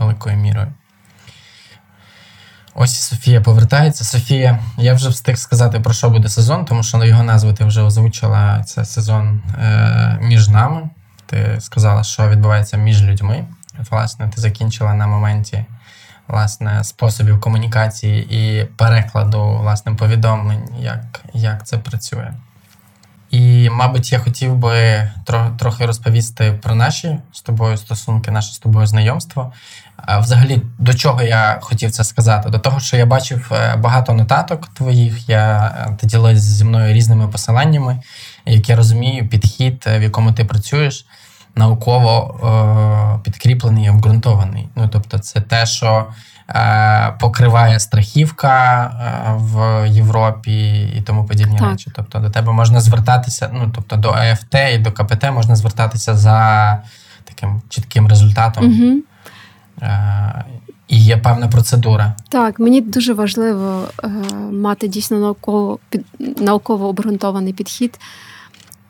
[0.00, 0.72] великою мірою.
[2.74, 4.04] Ось Софія повертається.
[4.04, 7.82] Софія, я вже встиг сказати, про що буде сезон, тому що його назву ти вже
[7.82, 8.62] озвучила.
[8.62, 10.90] Це сезон е, між нами.
[11.26, 13.44] Ти сказала, що відбувається між людьми.
[13.90, 15.64] Власне, ти закінчила на моменті
[16.28, 22.32] власне, способів комунікації і перекладу власне, повідомлень, як, як це працює.
[23.34, 25.10] І, мабуть, я хотів би
[25.58, 29.52] трохи розповісти про наші з тобою стосунки, наше з тобою знайомство.
[30.20, 32.50] Взагалі, до чого я хотів це сказати?
[32.50, 36.94] До того, що я бачив е, багато нотаток твоїх, я е, ти ділився зі мною
[36.94, 38.00] різними посиланнями,
[38.46, 41.06] як я розумію, підхід, е, в якому ти працюєш,
[41.56, 44.68] науково підкріплений і обґрунтований.
[44.76, 46.06] Ну тобто, це те, що
[47.20, 51.70] покриває страхівка е, в Європі і тому подібні так.
[51.70, 51.90] речі.
[51.94, 56.78] Тобто до тебе можна звертатися, ну тобто до АФТ і до КПТ можна звертатися за
[57.24, 58.64] таким чітким результатом.
[58.64, 59.02] Угу.
[60.88, 62.14] І є певна процедура.
[62.28, 64.08] Так, мені дуже важливо е,
[64.52, 66.04] мати дійсно науково під
[66.40, 67.98] науково обґрунтований підхід,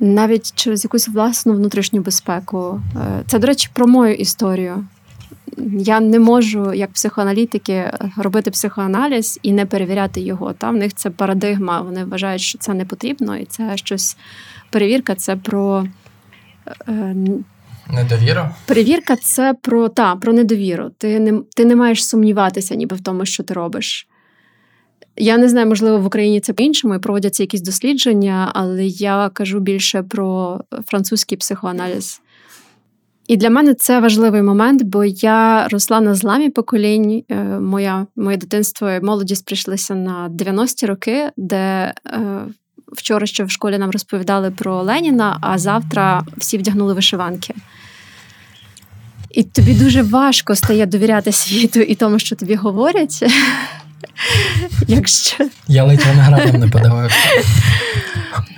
[0.01, 2.81] навіть через якусь власну внутрішню безпеку.
[2.97, 4.85] Е, це, до речі, про мою історію
[5.73, 10.53] я не можу, як психоаналітики, робити психоаналіз і не перевіряти його.
[10.53, 11.81] Та в них це парадигма.
[11.81, 14.17] Вони вважають, що це не потрібно, і це щось
[14.71, 15.87] перевірка це про.
[16.89, 17.15] Е,
[17.91, 18.49] Недовіру?
[18.67, 20.91] Перевірка це про та, про недовіру.
[20.99, 24.09] Ти не ти не маєш сумніватися, ніби в тому, що ти робиш.
[25.17, 29.61] Я не знаю, можливо, в Україні це по-іншому і проводяться якісь дослідження, але я кажу
[29.61, 32.21] більше про французький психоаналіз.
[33.27, 37.25] І для мене це важливий момент, бо я росла на зламі поколінь.
[37.31, 41.57] Е, моя моє дитинство і молодість прийшлися на 90-ті роки, де
[42.07, 42.21] е,
[42.93, 47.55] вчора ще в школі нам розповідали про Леніна, а завтра всі вдягнули вишиванки.
[49.31, 53.25] І тобі дуже важко стає довіряти світу і тому, що тобі говорять.
[54.89, 55.49] Якщо...
[55.69, 57.11] Я ледь виноградом не подавав.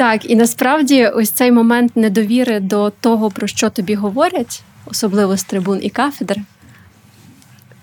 [0.00, 5.44] Так, і насправді ось цей момент недовіри до того, про що тобі говорять, особливо з
[5.44, 6.36] трибун і кафедр,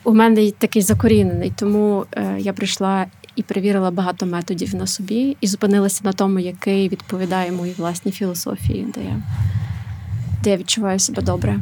[0.03, 1.53] у мене такий закорінений.
[1.55, 6.89] Тому е, я прийшла і перевірила багато методів на собі і зупинилася на тому, який
[6.89, 9.21] відповідає моїй власній філософії, де я,
[10.43, 11.59] де я відчуваю себе добре.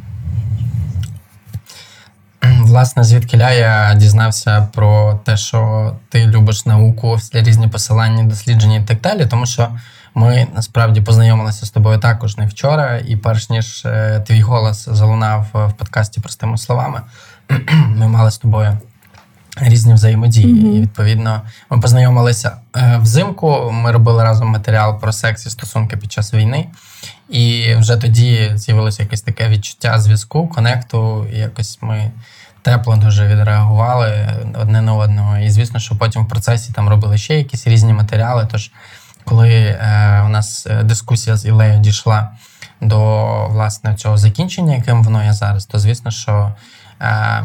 [2.42, 9.02] Власне, звідки я дізнався про те, що ти любиш науку, різні посилання, дослідження і так
[9.02, 9.70] далі, тому що
[10.16, 15.48] ми насправді познайомилися з тобою також не вчора, і перш ніж е, твій голос залунав
[15.54, 17.02] в подкасті простими словами,
[17.96, 18.78] ми мали з тобою
[19.58, 20.56] різні взаємодії.
[20.56, 20.76] Mm-hmm.
[20.76, 23.72] І відповідно ми познайомилися е, взимку.
[23.72, 26.68] Ми робили разом матеріал про секс і стосунки під час війни.
[27.30, 32.12] І вже тоді з'явилося якесь таке відчуття зв'язку, конекту, і якось ми.
[32.62, 34.30] Тепло дуже відреагували
[34.62, 35.38] одне на одного.
[35.38, 38.48] І звісно, що потім в процесі там робили ще якісь різні матеріали.
[38.52, 38.72] Тож
[39.26, 42.30] коли е, у нас е, дискусія з Ілею дійшла
[42.82, 46.54] до власне цього закінчення, яким воно є зараз, то звісно, що
[47.02, 47.44] е,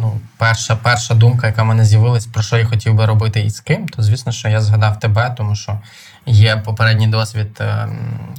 [0.00, 3.50] ну, перша перша думка, яка в мене з'явилась, про що я хотів би робити і
[3.50, 5.78] з ким, то звісно, що я згадав тебе, тому що
[6.26, 7.88] є попередній досвід е,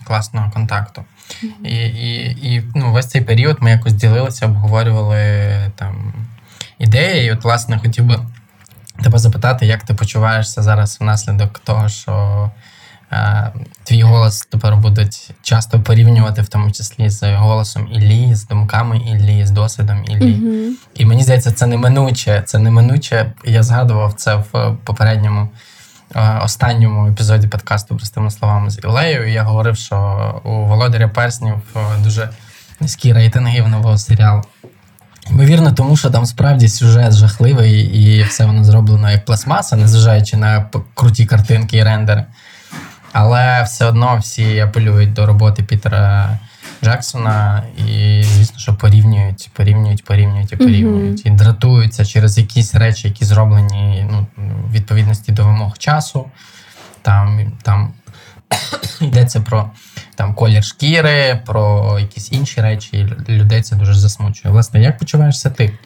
[0.04, 1.04] класного контакту.
[1.44, 1.68] Mm-hmm.
[1.68, 6.14] І і, і ну, весь цей період ми якось ділилися, обговорювали там
[6.80, 7.28] ідеї.
[7.28, 8.20] І от, власне, хотів би
[9.02, 12.52] тебе запитати, як ти почуваєшся зараз внаслідок того, що
[13.12, 13.52] е,
[13.84, 19.46] твій голос тепер будуть часто порівнювати, в тому числі з голосом Іллі, з думками Іллі,
[19.46, 20.36] з досвідом Іллі.
[20.36, 20.70] Mm-hmm.
[20.96, 22.44] І мені здається, це неминуче.
[22.46, 23.34] Це неминуче.
[23.46, 25.50] Я згадував це в попередньому.
[26.16, 31.80] Е, останньому епізоді подкасту простими словами з Ілею я говорив, що у Володаря Перснів е,
[32.04, 32.30] дуже
[32.80, 34.44] низькі рейтинги в нового серіалу.
[35.30, 40.70] Ймовірно, тому що там справді сюжет жахливий і все воно зроблено як пластмаса, незважаючи на
[40.94, 42.26] круті картинки і рендери.
[43.14, 46.40] Але все одно всі апелюють до роботи Пітера
[46.84, 51.26] Джексона і, звісно, що порівнюють, порівнюють, порівнюють і порівнюють.
[51.26, 51.34] Mm-hmm.
[51.34, 56.26] І дратуються через якісь речі, які зроблені ну, в відповідності до вимог часу.
[57.02, 57.94] Там там
[59.02, 59.72] йдеться про
[60.16, 63.08] там колір шкіри, про якісь інші речі.
[63.30, 64.54] Людей це дуже засмучує.
[64.54, 65.78] Власне, як почуваєшся ти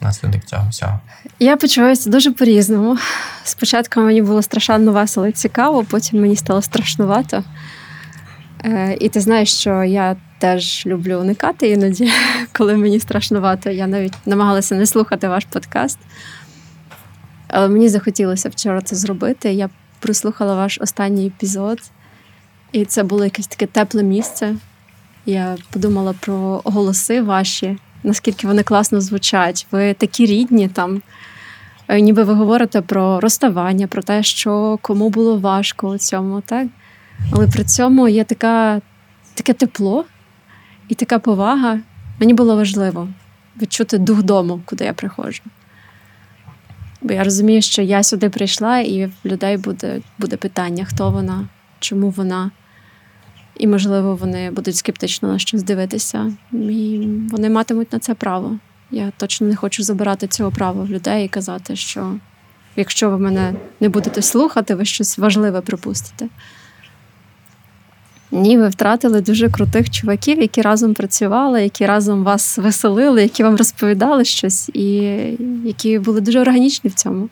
[0.00, 1.00] внаслідок цього всього?
[1.38, 2.98] Я почуваюся дуже по-різному.
[3.44, 7.44] Спочатку мені було страшенно весело і цікаво, потім мені стало страшнувато.
[8.64, 12.10] Е, і ти знаєш, що я теж люблю уникати іноді,
[12.52, 13.70] коли мені страшнувато.
[13.70, 15.98] Я навіть намагалася не слухати ваш подкаст.
[17.48, 19.52] Але мені захотілося вчора це зробити.
[19.52, 21.78] Я прослухала ваш останній епізод.
[22.72, 24.54] І це було якесь таке тепле місце.
[25.26, 29.66] Я подумала про голоси ваші, наскільки вони класно звучать.
[29.70, 31.02] Ви такі рідні там.
[31.88, 36.68] Е, ніби ви говорите про розставання, про те, що кому було важко у цьому, так?
[37.32, 38.80] Але при цьому є така,
[39.34, 40.04] таке тепло
[40.88, 41.78] і така повага.
[42.20, 43.08] Мені було важливо
[43.62, 45.42] відчути дух дому, куди я приходжу.
[47.02, 51.48] Бо я розумію, що я сюди прийшла, і в людей буде буде питання, хто вона,
[51.80, 52.50] чому вона.
[53.58, 56.32] І, можливо, вони будуть скептично на щось дивитися.
[56.52, 58.58] І вони матимуть на це право.
[58.90, 62.14] Я точно не хочу забирати цього права в людей і казати, що
[62.76, 66.28] якщо ви мене не будете слухати, ви щось важливе пропустите.
[68.30, 73.56] Ні, ви втратили дуже крутих чуваків, які разом працювали, які разом вас веселили, які вам
[73.56, 74.84] розповідали щось, і
[75.64, 77.28] які були дуже органічні в цьому.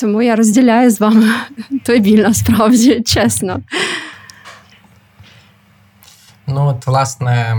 [0.00, 1.26] Тому я розділяю з вами
[1.84, 3.60] той біль насправді, чесно.
[6.46, 7.56] Ну, от, власне,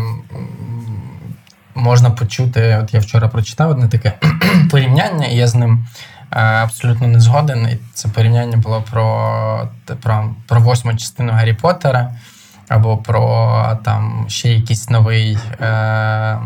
[1.76, 4.14] можна почути, от я вчора прочитав одне таке
[4.72, 5.88] порівняння, і я з ним
[6.32, 7.68] е, абсолютно не згоден.
[7.68, 9.70] І це порівняння було про
[10.02, 12.12] про, про восьму частину Гаррі Поттера,
[12.68, 16.40] або про там ще якийсь новий е,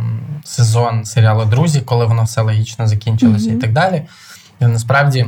[0.43, 3.57] сезон серіалу Друзі, коли воно все логічно закінчилося mm-hmm.
[3.57, 4.01] і так далі.
[4.59, 5.25] І насправді.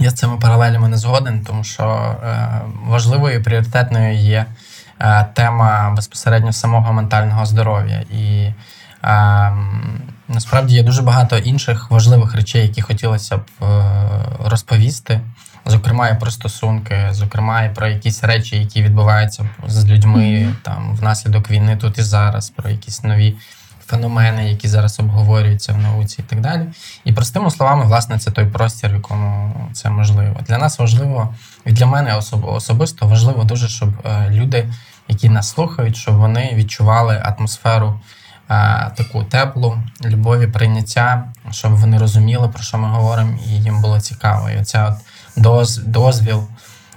[0.00, 2.48] Я з цими паралелями не згоден, тому що е,
[2.86, 4.46] важливою і пріоритетною є
[5.00, 8.00] е, тема безпосередньо самого ментального здоров'я.
[8.00, 8.52] І
[9.04, 9.52] е,
[10.28, 13.42] насправді є дуже багато інших важливих речей, які хотілося б
[14.44, 15.20] розповісти.
[15.66, 21.50] Зокрема, і про стосунки, зокрема, і про якісь речі, які відбуваються з людьми там внаслідок
[21.50, 23.36] війни тут і зараз, про якісь нові
[23.86, 26.66] феномени, які зараз обговорюються в науці, і так далі.
[27.04, 30.36] І простими словами, власне, це той простір, в якому це можливо.
[30.46, 31.34] Для нас важливо,
[31.66, 34.68] і для мене особисто важливо дуже, щоб е, люди,
[35.08, 38.00] які нас слухають, щоб вони відчували атмосферу.
[38.50, 44.00] Е, таку теплу любові, прийняття, щоб вони розуміли, про що ми говоримо, і їм було
[44.00, 44.50] цікаво.
[44.50, 44.96] І оця
[45.36, 46.44] доз, дозвіл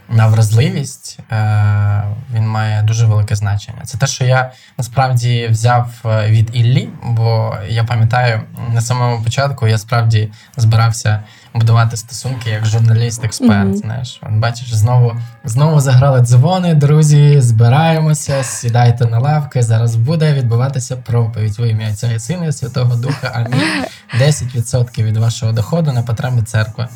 [0.10, 2.04] на вразливість е,
[2.34, 3.82] він має дуже велике значення.
[3.86, 8.42] Це те, що я насправді взяв е, від Іллі, бо я пам'ятаю,
[8.74, 13.68] на самому початку я справді збирався будувати стосунки як журналіст-експерт.
[13.68, 13.76] Mm-hmm.
[13.76, 19.64] Знаєш, бачиш, знову знову заграли дзвони, друзі, збираємося, сідайте на лавки.
[19.64, 23.32] Зараз буде відбуватися проповідь во ім'я Отця і Сина і Святого Духа.
[23.34, 23.86] Амінь.
[24.22, 26.88] 10% від вашого доходу на потреби церкви.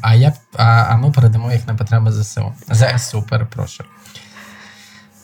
[0.00, 2.52] А я, а, а ми передамо їх на потреби ЗСУ.
[2.68, 3.88] ЗСУ, перепрошую.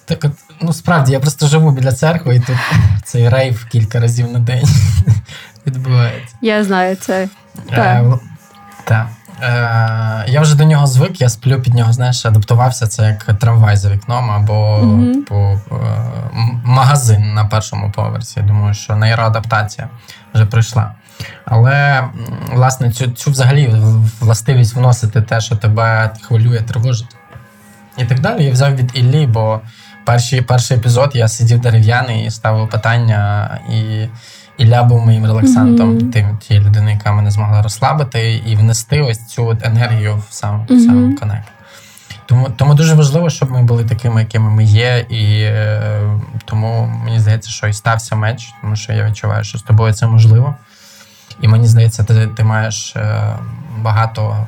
[0.04, 2.56] Так от, ну справді, я просто живу біля церкви, і тут
[3.04, 4.68] цей рейв кілька разів на день
[5.66, 6.36] відбувається.
[6.40, 7.28] Я знаю це.
[7.70, 7.78] Так.
[7.78, 8.18] Е,
[8.84, 9.06] так.
[9.42, 13.76] Е, Я вже до нього звик, я сплю під нього, знаєш, адаптувався це як трамвай
[13.76, 15.58] за вікном або mm-hmm.
[15.72, 18.40] е, магазин на першому поверсі.
[18.40, 19.88] Я думаю, що нейроадаптація
[20.34, 20.94] вже пройшла.
[21.44, 22.04] Але
[22.52, 23.74] власне цю цю взагалі
[24.20, 27.16] властивість вносити те, що тебе хвилює, тривожить.
[27.98, 28.44] І так далі.
[28.44, 29.60] Я взяв від Іллі, бо
[30.04, 34.08] перший перший епізод я сидів дерев'яний і ставив питання, і
[34.58, 36.10] Ілля був моїм релаксантом, mm-hmm.
[36.10, 40.86] тим тієї людини, яка мене змогла розслабити, і внести ось цю енергію в сам mm-hmm.
[40.86, 41.48] сам connect.
[42.26, 46.02] Тому тому дуже важливо, щоб ми були такими, якими ми є, і е,
[46.44, 50.06] тому мені здається, що і стався меч, тому що я відчуваю, що з тобою це
[50.06, 50.54] можливо.
[51.40, 53.36] І мені здається, ти ти маєш е,
[53.78, 54.46] багато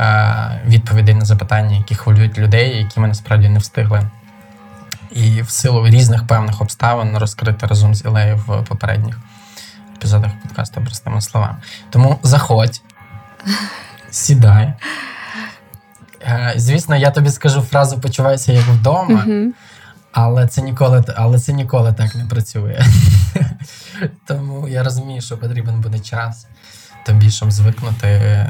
[0.00, 4.02] е, відповідей на запитання, які хвилюють людей, які ми насправді не встигли.
[5.10, 9.18] І в силу різних певних обставин розкрити разом з Ілею в попередніх
[9.96, 11.56] епізодах подкасту простими словами.
[11.90, 12.82] Тому заходь,
[14.10, 14.72] сідай.
[16.22, 19.24] Е, звісно, я тобі скажу фразу почувайся як вдома.
[20.12, 22.80] Але це ніколи але це ніколи так не працює.
[24.26, 26.46] Тому я розумію, що потрібен буде час
[27.06, 28.46] тобі, щоб звикнути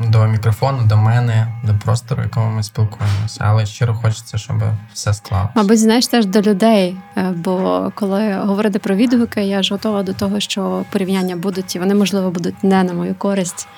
[0.00, 3.40] до мікрофону, до мене, до простору, в якому ми спілкуємося.
[3.40, 4.62] Але щиро хочеться, щоб
[4.92, 5.52] все склалося.
[5.54, 6.96] Мабуть, знаєш теж до людей.
[7.16, 11.78] Е, бо коли говорити про відгуки, я ж готова до того, що порівняння будуть, і
[11.78, 13.68] вони, можливо, будуть не на мою користь.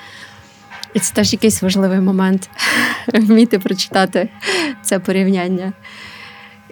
[0.93, 2.49] І це теж якийсь важливий момент
[3.13, 4.29] вміти прочитати
[4.81, 5.73] це порівняння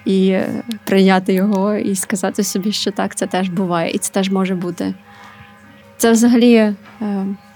[0.08, 0.40] і
[0.84, 4.94] прийняти його, і сказати собі, що так, це теж буває, і це теж може бути.
[5.98, 6.76] Це взагалі е,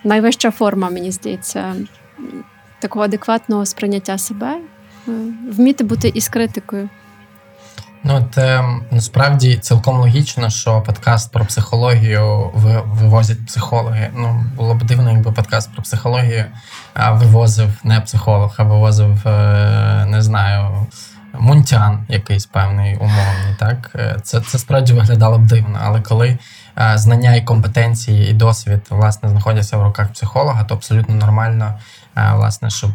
[0.03, 1.75] найвища форма, мені здається,
[2.79, 4.57] такого адекватного сприйняття себе,
[5.07, 5.11] е,
[5.51, 6.89] вміти бути із критикою.
[8.03, 12.51] Ну, от е, насправді цілком логічно, що подкаст про психологію
[12.85, 14.11] вивозять психологи.
[14.15, 16.45] Ну, було б дивно, якби подкаст про психологію
[17.11, 19.25] вивозив не психолог, а вивозив,
[20.05, 20.87] не знаю,
[21.41, 23.55] Мунтян якийсь певний умовний.
[23.59, 25.79] Так е, це це справді виглядало б дивно.
[25.83, 26.37] Але коли
[26.77, 31.79] е, знання і компетенції і досвід власне знаходяться в руках психолога, то абсолютно нормально,
[32.17, 32.91] е, власне, щоб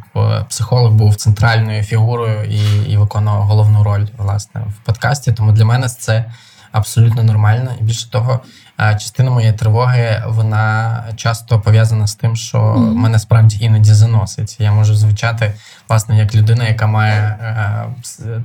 [0.48, 5.32] психолог був центральною фігурою і і виконував головну роль власне в подкасті.
[5.32, 6.24] Тому для мене це
[6.72, 7.70] абсолютно нормально.
[7.80, 8.40] І більше того,
[8.78, 12.94] частина моєї тривоги вона часто пов'язана з тим, що Мгм.
[12.96, 14.56] мене справді іноді заносить.
[14.60, 15.54] Я можу звучати
[15.88, 17.84] власне як людина, яка має е,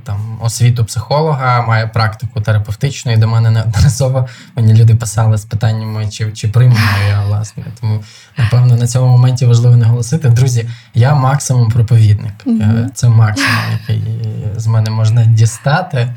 [0.04, 3.12] там освіту психолога, має практику терапевтичну.
[3.12, 7.64] І до мене неодноразово мені люди писали з питаннями, чи, чи приймаю я власне.
[7.80, 8.02] Тому
[8.38, 10.28] напевно на цьому моменті важливо наголосити.
[10.28, 12.32] Друзі, я максимум проповідник.
[12.46, 14.02] Е, Це максимум, який
[14.56, 16.14] з мене можна дістати.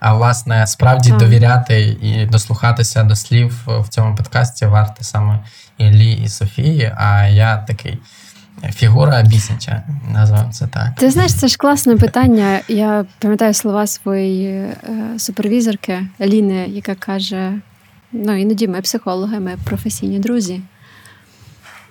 [0.00, 1.18] А власне, справді Так.
[1.18, 5.38] довіряти і дослухатися до слів в цьому подкасті варто саме
[5.78, 6.92] Іллі і Софії.
[6.96, 7.98] А я такий
[8.74, 10.94] фігура бісяча, називаємо це так.
[10.96, 12.60] Ти знаєш, це ж класне питання.
[12.68, 14.74] Я пам'ятаю слова своєї е,
[15.18, 17.52] супервізорки Ліни, яка каже:
[18.12, 20.60] ну іноді ми психологи, ми професійні друзі.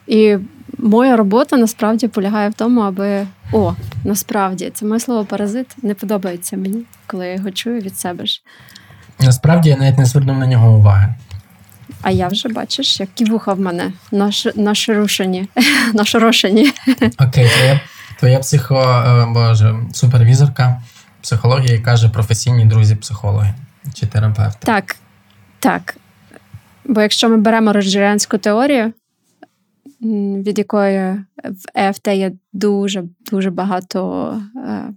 [0.07, 0.37] І
[0.77, 6.57] моя робота насправді полягає в тому, аби о, насправді це моє слово паразит не подобається
[6.57, 8.41] мені, коли я його чую від себе ж.
[9.19, 11.15] Насправді я навіть не звернув на нього уваги.
[12.01, 15.49] А я вже бачиш, які вуха в мене наш, нашорушені,
[15.93, 16.71] нашорошені.
[17.19, 17.81] Окей, твоя,
[18.19, 18.75] твоя психо,
[19.07, 20.81] е, боже, супервізорка
[21.21, 23.53] психології каже професійні друзі психологи
[23.93, 24.59] чи терапевти.
[24.59, 24.95] Так,
[25.59, 25.97] так.
[26.85, 28.93] Бо якщо ми беремо роджеріанську теорію,
[30.01, 34.93] від якої в ЕФТ є дуже дуже багато е,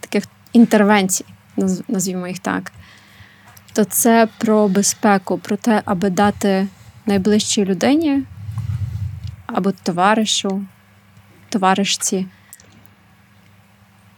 [0.00, 1.24] таких інтервенцій,
[1.88, 2.72] назвімо їх так,
[3.72, 6.68] то це про безпеку, про те, аби дати
[7.06, 8.22] найближчій людині
[9.46, 10.64] або товаришу,
[11.48, 12.26] товаришці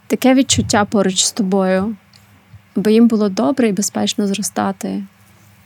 [0.06, 1.96] таке відчуття поруч з тобою,
[2.76, 5.04] аби їм було добре і безпечно зростати,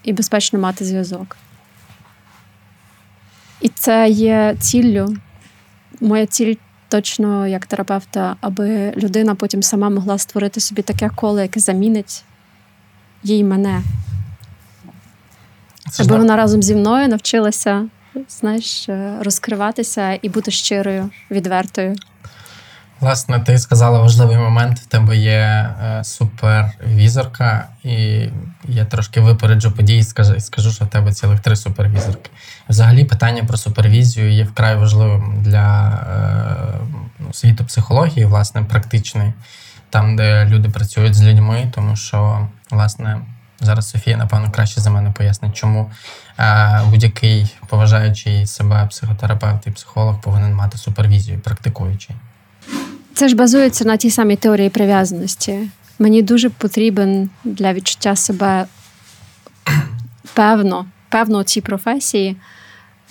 [0.03, 1.37] і безпечно мати зв'язок.
[3.61, 5.17] І це є ціллю.
[6.01, 6.55] Моя ціль
[6.89, 12.25] точно як терапевта, аби людина потім сама могла створити собі таке коло, яке замінить
[13.23, 13.83] їй мене.
[15.91, 17.89] Це Аби на- вона разом зі мною навчилася,
[18.29, 18.89] знаєш,
[19.21, 21.97] розкриватися і бути щирою, відвертою.
[23.01, 24.79] Власне, ти сказала важливий момент.
[24.79, 28.29] В тебе є е, супервізорка, і
[28.65, 32.31] я трошки випереджу події, скажу, скажу, що в тебе цілих три супервізорки.
[32.69, 36.79] Взагалі, питання про супервізію є вкрай важливим для е,
[37.19, 39.33] ну, світу психології, власне, практичної,
[39.91, 43.21] там, де люди працюють з людьми, тому що, власне,
[43.61, 45.91] зараз Софія, напевно, краще за мене пояснить, чому
[46.39, 52.17] е, будь-який поважаючий себе психотерапевт і психолог повинен мати супервізію, практикуючий.
[53.19, 55.71] Це ж базується на тій самій теорії прив'язаності.
[55.99, 58.67] Мені дуже потрібен для відчуття себе
[60.35, 62.37] певно, певно у цій професії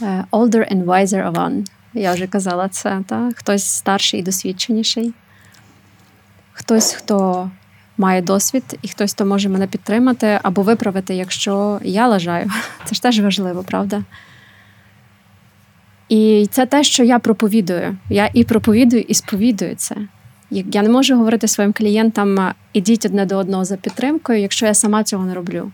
[0.02, 1.66] е, older and wiser of one.
[1.94, 3.04] Я вже казала це.
[3.08, 3.32] Та?
[3.36, 5.14] Хтось старший і досвідченіший,
[6.54, 7.50] хтось, хто
[7.98, 12.52] має досвід, і хтось, хто може мене підтримати або виправити, якщо я лажаю.
[12.86, 14.04] Це ж теж важливо, правда?
[16.10, 17.98] І це те, що я проповідую.
[18.10, 19.96] Я і проповідую, і сповідую це.
[20.52, 25.04] Я не можу говорити своїм клієнтам, ідіть одне до одного за підтримкою, якщо я сама
[25.04, 25.72] цього не роблю.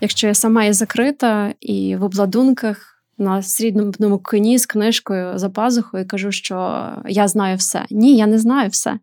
[0.00, 6.04] Якщо я сама є закрита і в обладунках на срібному коні з книжкою за пазухою
[6.04, 7.84] і кажу, що я знаю все.
[7.90, 8.98] Ні, я не знаю все.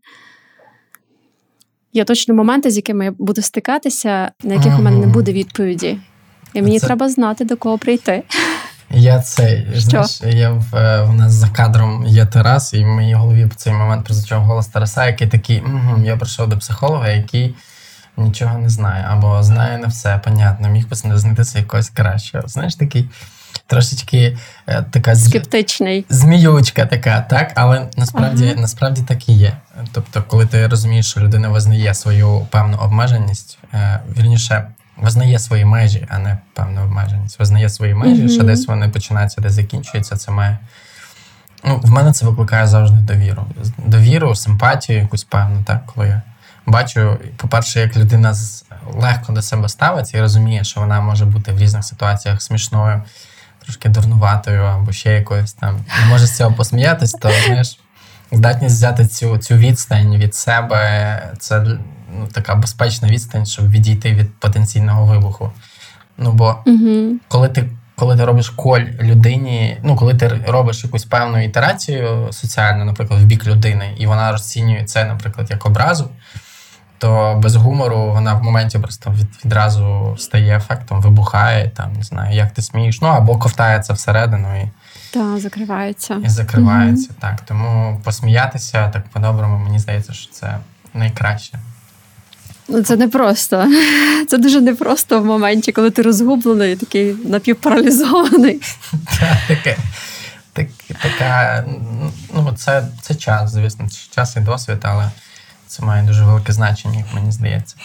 [1.93, 5.99] Є точно моменти, з якими я буду стикатися, на яких у мене не буде відповіді.
[6.53, 8.23] І мені Це- треба знати, до кого прийти.
[8.93, 13.13] Я цей, знаєш, я в, е, в нас за кадром є Тарас, і в моїй
[13.13, 17.55] голові в цей момент прозвучав голос Тараса, який такий: угу, я прийшов до психолога, який
[18.17, 22.47] нічого не знає, або знає не все, понятно, міг би знайти якогось кращого.
[22.47, 23.09] Знаєш, такий
[23.67, 24.37] трошечки
[24.67, 26.05] е, така Скептичний.
[26.09, 27.51] зміючка така, так?
[27.55, 28.61] Але насправді, Ага.
[28.61, 29.53] насправді так і є.
[29.91, 34.67] Тобто, коли ти розумієш, що людина визнає свою певну обмеженість, е, вірніше,
[34.97, 37.39] визнає свої межі, а не певну обмеженість.
[37.39, 38.29] Визнає свої межі, Мгм.
[38.29, 40.15] що десь вони починаються, десь закінчуються.
[40.17, 40.57] Це має.
[41.65, 43.45] Ну, в мене це викликає завжди довіру.
[43.77, 46.21] Довіру, симпатію, якусь певну, так, коли я
[46.65, 48.35] бачу, по-перше, як людина
[48.93, 53.01] легко до себе ставиться і розуміє, що вона може бути в різних ситуаціях смішною,
[53.63, 55.85] трошки дурнуватою або ще якоюсь там.
[56.03, 57.79] І може з цього посміятись, то знаєш,
[58.31, 61.77] здатність взяти цю, цю відстань від себе, це
[62.19, 65.51] ну, така безпечна відстань, щоб відійти від потенційного вибуху.
[66.17, 67.15] Ну бо Угу.
[67.27, 72.85] коли ти, коли ти робиш коль людині, ну коли ти робиш якусь певну ітерацію соціальну,
[72.85, 76.09] наприклад, в бік людини, і вона розцінює це, наприклад, як образу,
[76.97, 82.35] то без гумору вона в моменті просто від, відразу стає ефектом, вибухає, там не знаю,
[82.35, 84.69] як ти смієш, ну або ковтається всередину і,
[85.13, 86.21] Та закривається.
[86.25, 87.09] і закривається.
[87.19, 90.57] Так, тому посміятися так по-доброму, мені здається, що це
[90.93, 91.59] найкраще.
[92.67, 93.67] Ну, це не просто.
[94.27, 98.61] Це дуже непросто в моменті, коли ти розгублений, такий напівпаралізований.
[99.19, 99.77] Та, таке,
[101.19, 101.65] так,
[102.33, 105.11] ну, це, це час, звісно, час і досвід, але
[105.67, 107.75] це має дуже велике значення, як мені здається.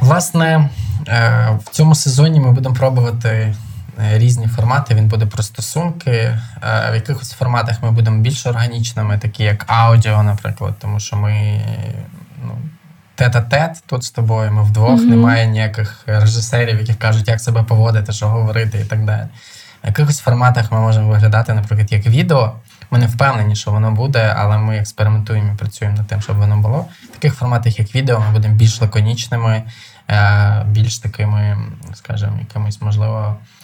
[0.00, 0.70] Власне,
[1.08, 3.54] е, в цьому сезоні ми будемо пробувати
[4.12, 4.94] різні формати.
[4.94, 6.10] Він буде про стосунки.
[6.10, 6.38] Е,
[6.90, 11.62] в якихось форматах ми будемо більш органічними, такі як аудіо, наприклад, тому що ми
[12.44, 12.52] ну,
[13.14, 15.10] тет-а-тет тут з тобою, ми вдвох, mm-hmm.
[15.10, 19.26] немає ніяких режисерів, які кажуть, як себе поводити, що говорити і так далі.
[19.84, 22.52] В якихось форматах ми можемо виглядати, наприклад, як відео.
[22.90, 26.56] Ми не впевнені, що воно буде, але ми експериментуємо і працюємо над тим, щоб воно
[26.56, 26.86] було.
[27.04, 29.62] В таких форматах, як відео, ми будемо більш лаконічними,
[30.10, 31.58] е, більш такими,
[31.94, 33.59] скажімо, якимись, можливо, е,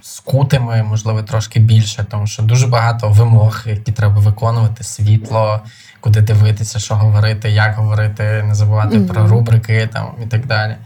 [0.00, 5.60] скутими, можливо, трошки більше, тому що дуже багато вимог, які треба виконувати, світло,
[6.00, 9.06] куди дивитися, що говорити, як говорити, не забувати mm-hmm.
[9.06, 10.76] про рубрики там і так далі.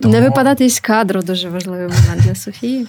[0.00, 0.14] Тому...
[0.14, 2.86] Не випадати із кадру дуже важливий момент для Софії.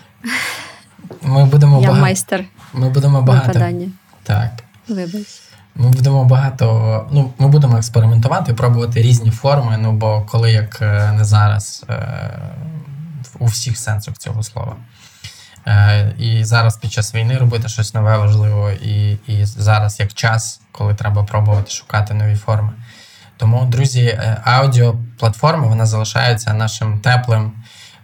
[1.21, 2.01] Ми будемо Я багато...
[2.01, 2.43] майстер.
[2.73, 3.47] Ми будемо багато.
[3.47, 3.87] Випадання.
[4.23, 4.51] Так.
[4.87, 5.41] Вибач.
[5.75, 7.07] Ми будемо багато.
[7.11, 9.77] Ну, ми будемо експериментувати, пробувати різні форми.
[9.77, 12.39] Ну бо коли як е, не зараз, е,
[13.39, 14.75] у всіх сенсах цього слова.
[15.67, 20.61] Е, і зараз під час війни робити щось нове важливо, і, і зараз як час,
[20.71, 22.69] коли треба пробувати шукати нові форми.
[23.37, 27.51] Тому, друзі, аудіоплатформа вона залишається нашим теплим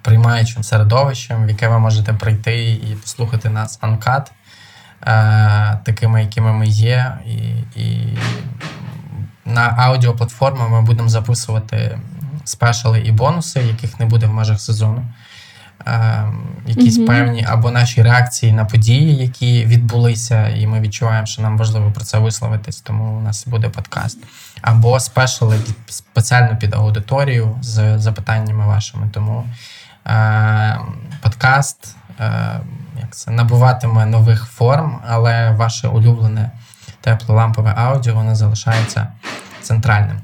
[0.01, 4.31] приймаючим середовищем, в яке ви можете прийти і послухати нас анкат,
[5.83, 7.17] такими, якими ми є.
[7.25, 7.35] І,
[7.81, 8.17] і
[9.45, 11.99] на аудіоплатформі ми будемо записувати
[12.43, 15.05] спешали і бонуси, яких не буде в межах сезону.
[16.67, 17.07] Якісь mm-hmm.
[17.07, 22.03] певні або наші реакції на події, які відбулися, і ми відчуваємо, що нам важливо про
[22.03, 24.17] це висловитись, тому у нас буде подкаст.
[24.61, 29.09] Або спешали спеціально під аудиторію з запитаннями вашими.
[29.13, 29.45] Тому
[30.09, 30.79] Е,
[31.21, 31.98] подкаст е,
[32.99, 36.51] як це, набуватиме нових форм, але ваше улюблене
[37.01, 39.07] теплолампове аудіо воно залишається
[39.61, 40.19] центральним.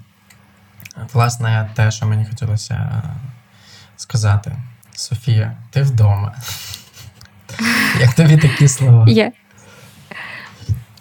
[1.14, 3.02] Власне, те, що мені хотілося
[3.98, 4.56] сказати.
[4.94, 6.36] Софія, ти вдома.
[8.00, 9.06] Як тобі такі слова?
[9.08, 9.32] Є.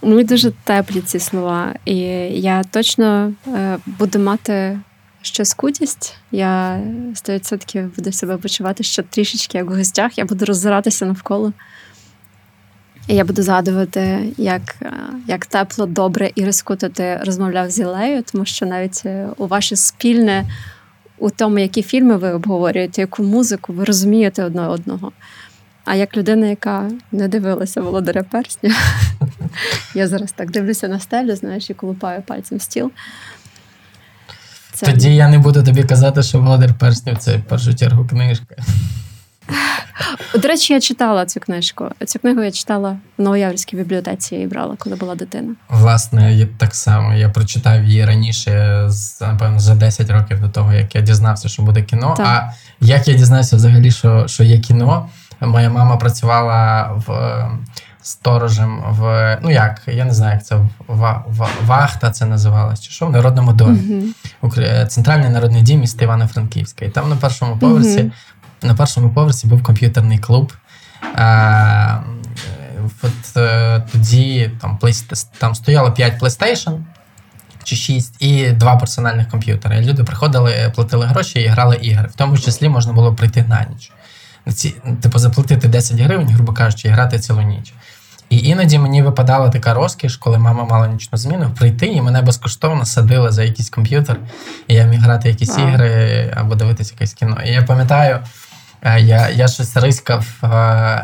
[0.03, 1.75] Мені дуже теплі ці слова.
[1.85, 1.97] І
[2.41, 4.79] я точно е, буду мати
[5.27, 6.17] ще скутість.
[6.33, 6.81] Я
[7.15, 10.19] 100% буду себе почувати ще трішечки як в гостях.
[10.19, 11.53] Я буду роззиратися навколо.
[13.09, 14.77] І я буду згадувати, як
[15.27, 20.45] як тепло, добре і розкуто розмовляв з Ілею, тому що навіть е, у ваше спільне
[21.19, 25.13] у тому, які фільми ви обговорюєте, яку музику, ви розумієте одне одного.
[25.85, 28.75] А як людина, яка не дивилася володаря персня,
[29.95, 32.91] я зараз так дивлюся на стелю, знаєш, і колупаю пальцем стіл.
[34.75, 34.87] Це...
[34.87, 38.57] Тоді я не буду тобі казати, що Володар Перснів це в першу чергу книжка.
[40.43, 41.89] До речі, я читала цю книжку.
[42.07, 45.55] Цю книгу я читала в Новояврській бібліотеці, я її брала, коли була дитина.
[45.69, 47.15] Власне, я так само.
[47.15, 48.89] Я прочитав її раніше,
[49.21, 52.15] напевно, за 10 років до того, як я дізнався, що буде кіно.
[52.17, 52.27] Так.
[52.27, 55.09] А як я дізнався взагалі, що, що є кіно?
[55.41, 57.11] Моя мама працювала в
[58.05, 60.57] сторожем в ну як, я не знаю, як це
[60.89, 64.13] в, в, вахта це називалось, чи що в народному домі.
[64.43, 64.87] Uh-huh.
[64.87, 66.85] Центральний народний дім міста Івано-Франківська.
[66.85, 68.11] І там на першому поверсі, uh-huh.
[68.63, 70.53] на першому поверсі був комп'ютерний клуб.
[71.17, 71.99] А,
[73.03, 74.79] от, е, Тоді там
[75.39, 76.81] там стояло 5 PlayStation
[77.63, 79.81] чи 6 і два персональних комп'ютери.
[79.81, 82.09] Люди приходили, платили гроші і грали ігри.
[82.13, 83.93] В тому числі можна було прийти на ніч.
[84.55, 87.73] Ці, Типу, заплатити 10 гривень, грубо кажучи, і грати цілу ніч.
[88.31, 92.85] І іноді мені випадала така розкіш, коли мама мала нічну зміну, прийти і мене безкоштовно
[92.85, 94.17] садили за якийсь комп'ютер,
[94.69, 95.69] і я міг грати якісь wow.
[95.69, 97.39] ігри або дивитися якесь кіно.
[97.47, 98.19] І я пам'ятаю,
[98.83, 100.47] е, я я щось рискав е,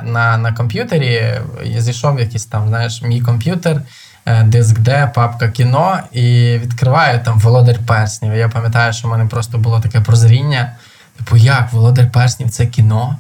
[0.05, 3.83] на на комп'ютері, я зійшов в якийсь там, знаєш, мій комп'ютер,
[4.27, 8.35] е, диск Д, папка кіно, і відкриваю там Володар Перснів.
[8.35, 10.73] Я пам'ятаю, що в мене просто було таке прозріння.
[11.17, 13.17] Типу, як Володар Перснів це кіно?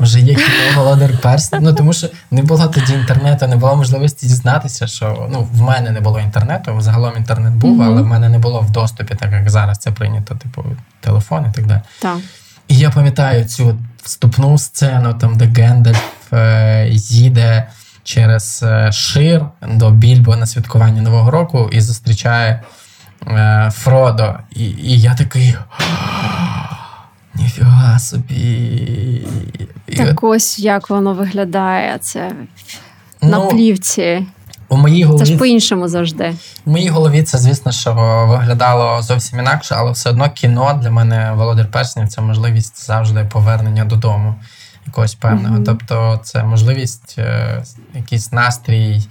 [0.00, 0.36] Вже є
[0.76, 1.62] Володар Перснів.
[1.62, 5.90] Ну тому що не було тоді інтернету, не було можливості дізнатися, що ну в мене
[5.90, 6.80] не було інтернету.
[6.80, 7.84] Загалом інтернет був, mm-hmm.
[7.84, 10.64] але в мене не було в доступі, так як зараз це прийнято, типу
[11.00, 11.80] телефон і так далі.
[12.02, 12.18] Так.
[12.68, 17.68] І я пам'ятаю цю вступну сцену, там де Гендальф е, їде
[18.04, 22.62] через е, шир до Більбо на святкування Нового року і зустрічає
[23.26, 24.34] е, Фродо.
[24.50, 25.56] І, І я такий.
[27.34, 29.26] Ніфіга собі.
[29.96, 31.98] Так ось як воно виглядає.
[31.98, 32.32] Це
[33.22, 34.26] на Ну, плівці.
[34.68, 36.34] У моїй Це голові ж по-іншому завжди.
[36.64, 37.94] В моїй голові це, звісно, що
[38.28, 43.84] виглядало зовсім інакше, але все одно кіно для мене Володар Перснів це можливість завжди повернення
[43.84, 44.34] додому
[44.86, 45.54] якогось певного.
[45.54, 45.64] Мгм.
[45.64, 47.62] Тобто, це можливість е,
[47.94, 49.02] якийсь настрій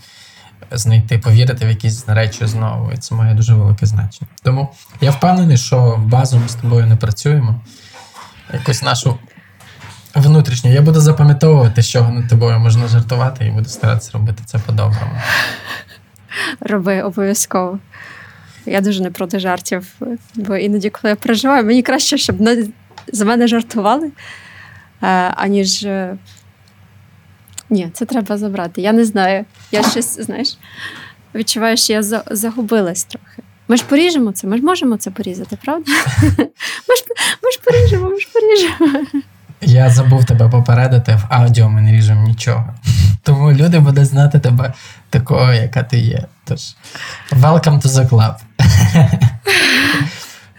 [0.72, 2.92] знайти, повірити в якісь речі знову.
[2.92, 4.32] І це має дуже велике значення.
[4.44, 4.70] Тому
[5.02, 7.56] я впевнений, що базу ми з тобою не працюємо.
[8.54, 9.18] Якусь нашу
[10.16, 10.74] внутрішню.
[10.74, 15.22] Я буду запам'ятовувати, що над тобою можна жартувати, і буду старатися робити це по-доброму.
[16.60, 17.80] Роби обов'язково.
[18.66, 19.88] Я дуже не проти жартів,
[20.36, 22.36] бо іноді, коли я переживаю, мені краще, щоб
[23.14, 24.12] за мене жартували,
[25.02, 25.84] е, аніж.
[25.84, 26.18] е,
[27.70, 28.82] Ні, це треба забрати.
[28.82, 29.46] Я не знаю.
[29.72, 30.58] Я щось, знаєш,
[31.36, 33.39] відчуваю, що я загубилась трохи.
[33.70, 35.92] Ми ж поріжемо це, ми ж можемо це порізати, правда?
[36.88, 37.04] Ми ж,
[37.44, 39.06] ми ж поріжемо, ми ж поріжемо.
[39.62, 42.74] Я забув тебе попередити, в аудіо ми не ріжемо нічого.
[43.24, 44.74] Тому люди будуть знати тебе
[45.10, 46.26] такою, яка ти є.
[46.46, 46.60] Тож,
[47.32, 48.36] welcome to the club.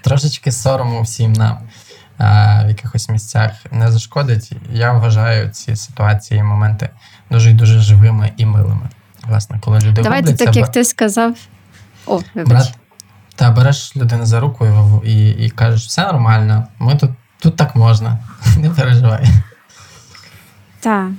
[0.03, 1.59] Трошечки сорому всім нам
[2.19, 4.53] а, в якихось місцях не зашкодить.
[4.73, 6.89] Я вважаю ці ситуації і моменти
[7.31, 8.89] дуже і дуже живими і милими.
[9.29, 11.37] Власне, коли люди Давайте так, як ти сказав.
[12.07, 12.49] О, вибач.
[12.49, 12.75] брат,
[13.41, 14.67] та береш людину за руку
[15.05, 18.19] і, і, і кажеш, все нормально, ми тут, тут так можна,
[18.59, 19.27] не переживай.
[20.81, 21.11] Так.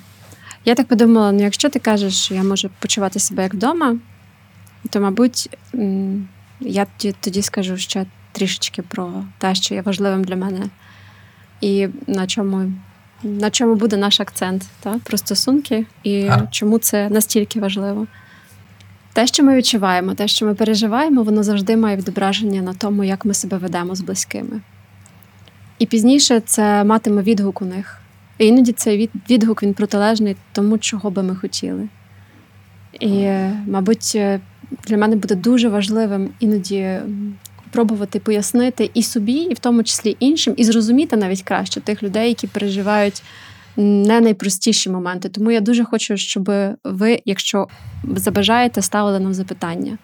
[0.65, 3.95] Я так подумала: ну якщо ти кажеш, що я можу почувати себе як вдома,
[4.89, 5.57] то, мабуть,
[6.59, 10.65] я тоді, тоді скажу ще трішечки про те, що є важливим для мене,
[11.61, 12.71] і на чому,
[13.23, 14.99] на чому буде наш акцент та?
[15.03, 16.47] про стосунки, і А.
[16.51, 18.07] чому це настільки важливо.
[19.13, 23.25] Те, що ми відчуваємо, те, що ми переживаємо, воно завжди має відображення на тому, як
[23.25, 24.61] ми себе ведемо з близькими.
[25.79, 27.97] І пізніше це матиме відгук у них.
[28.37, 31.87] І іноді цей відгук він протилежний тому, чого би ми хотіли.
[32.99, 33.29] І,
[33.67, 34.39] мабуть, е,
[34.87, 36.97] для мене буде дуже важливим іноді
[37.71, 42.27] пробувати пояснити і собі, і в тому числі іншим, і зрозуміти навіть краще тих людей,
[42.27, 43.23] які переживають
[43.77, 45.29] не найпростіші моменти.
[45.29, 46.51] Тому я дуже хочу, щоб
[46.83, 47.67] ви, якщо
[48.15, 49.97] забажаєте, ставили нам запитання.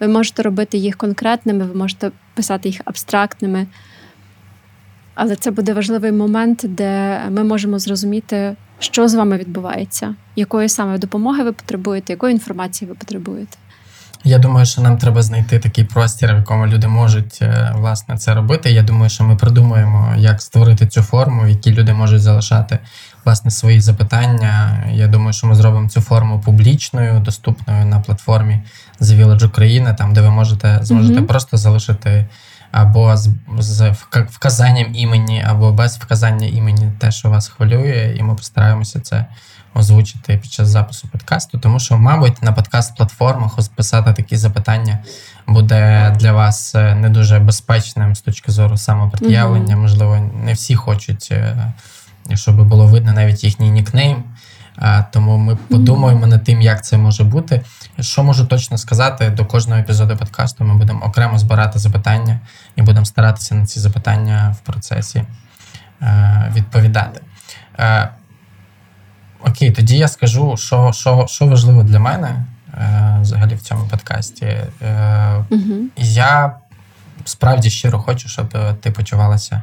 [0.00, 3.66] Ви можете робити їх конкретними, ви можете писати їх абстрактними.
[5.14, 10.98] Але це буде важливий момент, де ми можемо зрозуміти, що з вами відбувається, якої саме
[10.98, 13.56] допомоги ви потребуєте, якої інформації ви потребуєте.
[14.26, 18.34] Я думаю, що нам треба знайти такий простір, в якому люди можуть е, власне це
[18.34, 18.70] робити.
[18.70, 22.78] Я думаю, що ми придумаємо, як створити цю форму, в якій люди можуть залишати
[23.24, 24.84] власне свої запитання.
[24.92, 28.62] Я думаю, що ми зробимо цю форму публічною, доступною на платформі
[29.00, 31.26] The Village Україна, там де ви можете зможете Мгм.
[31.26, 32.26] просто залишити
[32.72, 33.90] або з, з
[34.30, 39.26] вказанням імені, або без вказання імені те, що вас хвилює, і ми постараємося це
[39.76, 44.98] озвучити під час запису подкасту, тому що, мабуть, на подкаст-платформах писати такі запитання
[45.46, 49.74] буде для вас е, не дуже безпечним з точки зору самопред'явлення.
[49.74, 49.82] Мгм.
[49.82, 51.72] Можливо, не всі хочуть, е,
[52.34, 54.24] щоб було видно навіть їхній нікнейм.
[55.12, 57.62] Тому ми подумаємо над тим, як це може бути.
[58.00, 62.40] Що можу точно сказати, до кожного епізоду подкасту ми будемо окремо збирати запитання
[62.76, 65.24] і будемо старатися на ці запитання в процесі
[66.02, 67.20] е, відповідати.
[69.46, 72.44] Е, Окей, тоді я скажу, що, що, що важливо для мене
[72.74, 74.46] е, взагалі в цьому подкасті.
[74.82, 75.74] Е, Угу.
[75.96, 76.52] я
[77.24, 79.62] справді щиро хочу, щоб е, ти почувалася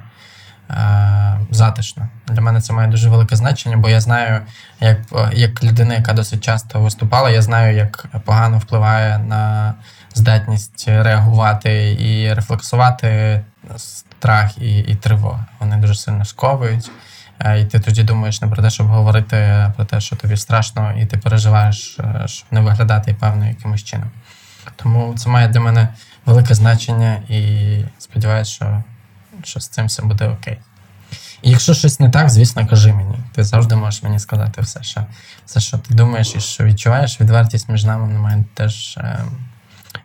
[0.69, 2.07] е, затишно.
[2.27, 4.41] Для мене це має дуже велике значення, бо я знаю,
[4.79, 9.73] як, е, як людина, яка досить часто виступала, я знаю, як погано впливає на
[10.15, 13.41] здатність реагувати і рефлексувати
[13.77, 15.45] страх і, і тривога.
[15.59, 16.91] Вони дуже сильно сковують.
[17.39, 20.93] Е, І ти тоді думаєш не про те, щоб говорити, про те, що тобі страшно,
[20.99, 24.09] і ти переживаєш, е, щоб не виглядати певно якимось чином.
[24.75, 25.87] Тому це має для мене
[26.25, 28.83] велике значення і сподіваюся, що,
[29.43, 30.57] що з цим все буде окей.
[31.41, 33.15] І якщо щось не так, звісно, кажи мені.
[33.31, 35.05] Ти завжди можеш мені сказати все, що,
[35.45, 37.21] все, що ти думаєш і що відчуваєш.
[37.21, 39.19] Відвертість між нами має теж е,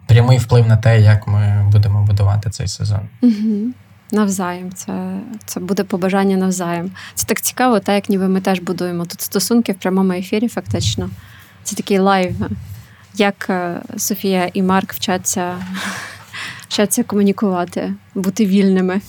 [0.06, 3.00] прямий вплив на те, як ми будемо будувати цей сезон.
[3.22, 3.72] Угу.
[4.12, 6.90] Навзаєм, це, це буде побажання навзаєм.
[7.14, 11.10] Це так цікаво, так як ніби ми теж будуємо тут стосунки в прямому ефірі, фактично.
[11.64, 12.36] Це такий live,
[13.14, 15.54] як е, Софія і Марк вчаться,
[16.68, 19.00] вчаться комунікувати, бути вільними.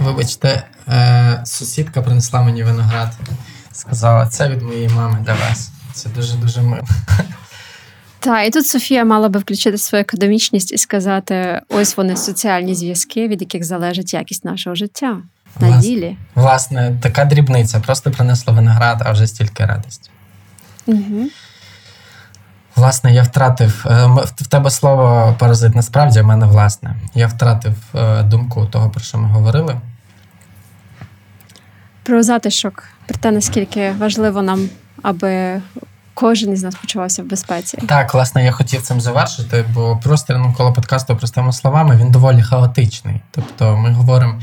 [0.00, 3.12] Вибачте, е, сусідка принесла мені виноград.
[3.72, 5.70] Сказала, це від моєї мами для вас.
[5.92, 6.84] Це дуже-дуже мило.
[8.20, 13.28] Так, і тут Софія мала би включити свою академічність і сказати: ось вони соціальні зв'язки,
[13.28, 15.16] від яких залежить якість нашого життя.
[15.60, 16.16] на Влас- ділі.
[16.34, 17.80] Власне, така дрібниця.
[17.80, 20.10] Просто принесла виноград, а вже стільки радості.
[20.86, 21.26] Угу.
[22.76, 24.06] Власне, я втратив е,
[24.36, 26.96] в тебе слово паразит насправді, а в мене власне.
[27.14, 29.80] Я втратив е, думку того, про що ми говорили.
[32.02, 34.68] Про затишок, про те, наскільки важливо нам,
[35.02, 35.62] аби
[36.20, 37.78] кожен із нас почувався в безпеці.
[37.88, 43.20] Так, власне, я хотів цим завершити, бо простір навколо подкасту простими словами він доволі хаотичний.
[43.30, 44.40] Тобто, ми говоримо,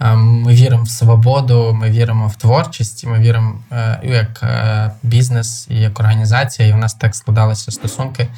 [0.00, 5.66] е, ми віримо в свободу, ми віримо в творчість, ми віримо е, як е, бізнес,
[5.70, 6.68] і як організація.
[6.68, 8.28] І у нас так складалися стосунки,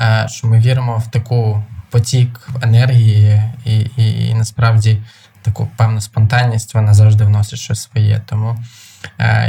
[0.00, 5.02] е, що ми віримо в таку потік енергії, і, і, і насправді
[5.42, 8.22] таку певну спонтанність вона завжди вносить щось своє.
[8.26, 8.56] Тому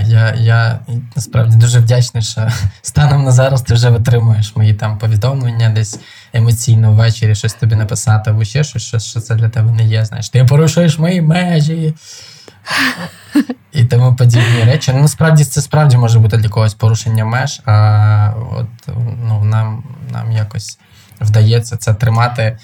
[0.06, 0.80] я, я
[1.16, 2.48] насправді дуже вдячний, що
[2.82, 6.00] станом на зараз ти вже витримуєш мої там повідомлення, десь
[6.34, 10.06] емоційно ввечері щось тобі написати, або ще щось, що, що це для тебе не є.
[10.06, 11.94] Знаєш, ти порушуєш мої межі.
[13.72, 14.92] І тому подібні речі.
[14.94, 18.68] Ну, насправді це справді може бути для когось порушення меж, а от
[19.28, 20.80] ну, нам, нам якось
[21.22, 22.58] вдається це тримати,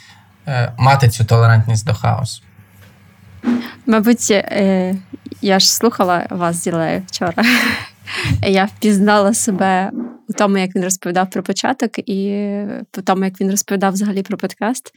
[0.48, 2.42] е, мати цю толерантність до хаосу.
[3.86, 4.96] Мабуть, е,
[5.42, 7.34] я ж слухала вас Ділею вчора.
[8.48, 9.92] Я впізнала себе
[10.30, 12.50] у тому, як він розповідав про початок, і
[12.92, 14.94] по тому, як він розповідав взагалі про подкаст.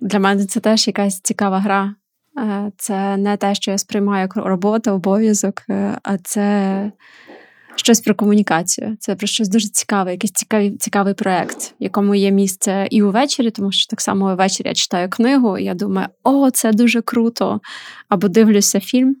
[0.00, 1.94] Для мене це теж якась цікава гра.
[2.38, 6.90] Е, Це не те, що я сприймаю як роботу, обов'язок, е, а це
[7.76, 8.96] щось про комунікацію.
[9.00, 13.72] Це про щось дуже цікаве, якийсь цікавий, цікавий проект, якому є місце і увечері, тому
[13.72, 17.60] що так само ввечері я читаю книгу, і я думаю, о, це дуже круто.
[18.08, 19.16] Або дивлюся фільм.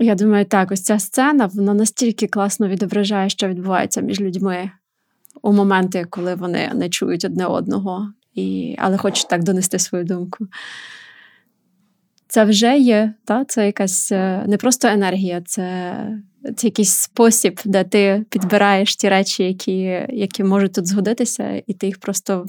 [0.00, 4.70] Я думаю, так, ось ця сцена вона настільки класно відображає, що відбувається між людьми
[5.42, 10.46] у моменти, коли вони не чують одне одного, і, але хочуть так донести свою думку.
[12.28, 13.44] Це вже є, та?
[13.44, 15.94] це якась е, не просто енергія, це,
[16.56, 21.86] це якийсь спосіб, де ти підбираєш ті речі, які, які можуть тут згодитися, і ти
[21.86, 22.46] їх просто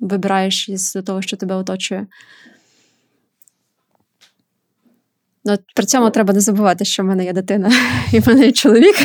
[0.00, 2.06] вибираєш із того, що тебе оточує.
[5.44, 7.72] Ну, при цьому треба не забувати, що в мене є дитина
[8.12, 8.96] і в мене є чоловік.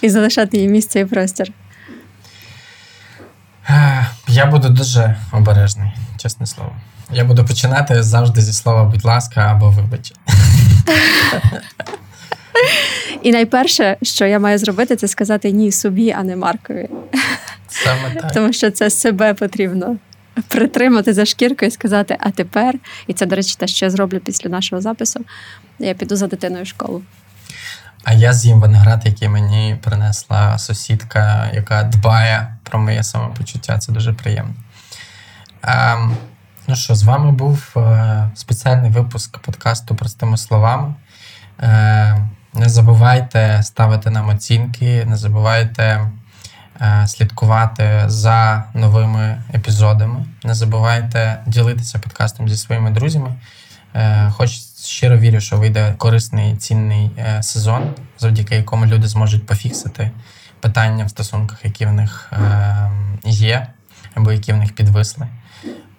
[0.00, 1.52] І залишати їй місце і простір.
[3.68, 6.76] Е, Я буду дуже обережний, чесне слово.
[7.12, 10.12] Я буду починати завжди зі слова, будь ласка, або вибач.
[13.22, 16.88] І найперше, що я маю зробити, це сказати ні собі, а не Маркові.
[17.68, 18.32] Саме так.
[18.32, 19.96] Тому що це себе потрібно
[20.48, 22.74] притримати за шкірку і сказати, а тепер,
[23.06, 25.20] і це, до речі, те, що я зроблю після нашого запису,
[25.78, 27.02] я піду за дитиною в школу.
[28.04, 33.78] А я з'їм виноград, який мені принесла сусідка, яка дбає про моє самопочуття.
[33.78, 34.54] Це дуже приємно.
[35.62, 36.16] Ем,
[36.68, 40.94] ну що, з вами був е, спеціальний випуск подкасту простими словами.
[41.60, 46.10] Е, не забувайте ставити нам оцінки, не забувайте
[46.80, 50.24] е, слідкувати за новими епізодами.
[50.44, 53.34] Не забувайте ділитися подкастом зі своїми друзями.
[53.94, 54.50] Е, Хоч
[54.84, 60.10] щиро вірю, що вийде корисний цінний е, сезон, завдяки якому люди зможуть пофіксити
[60.60, 62.90] питання в стосунках, які в них е,
[63.24, 63.66] є,
[64.14, 65.26] або які в них підвисли.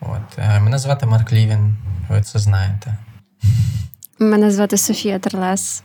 [0.09, 0.37] От.
[0.39, 1.75] Е, Мене звати Марк Лівін,
[2.09, 2.97] ви це знаєте.
[4.19, 5.83] Мене звати Софія Терлес.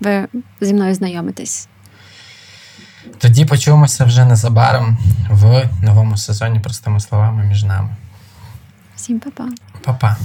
[0.00, 0.28] Ви
[0.60, 1.68] зі мною знайомитесь.
[3.18, 4.98] Тоді почуємося вже незабаром
[5.30, 7.96] в новому сезоні, простими словами, між нами.
[8.96, 9.48] Всім па-па.
[9.84, 10.16] Па-па.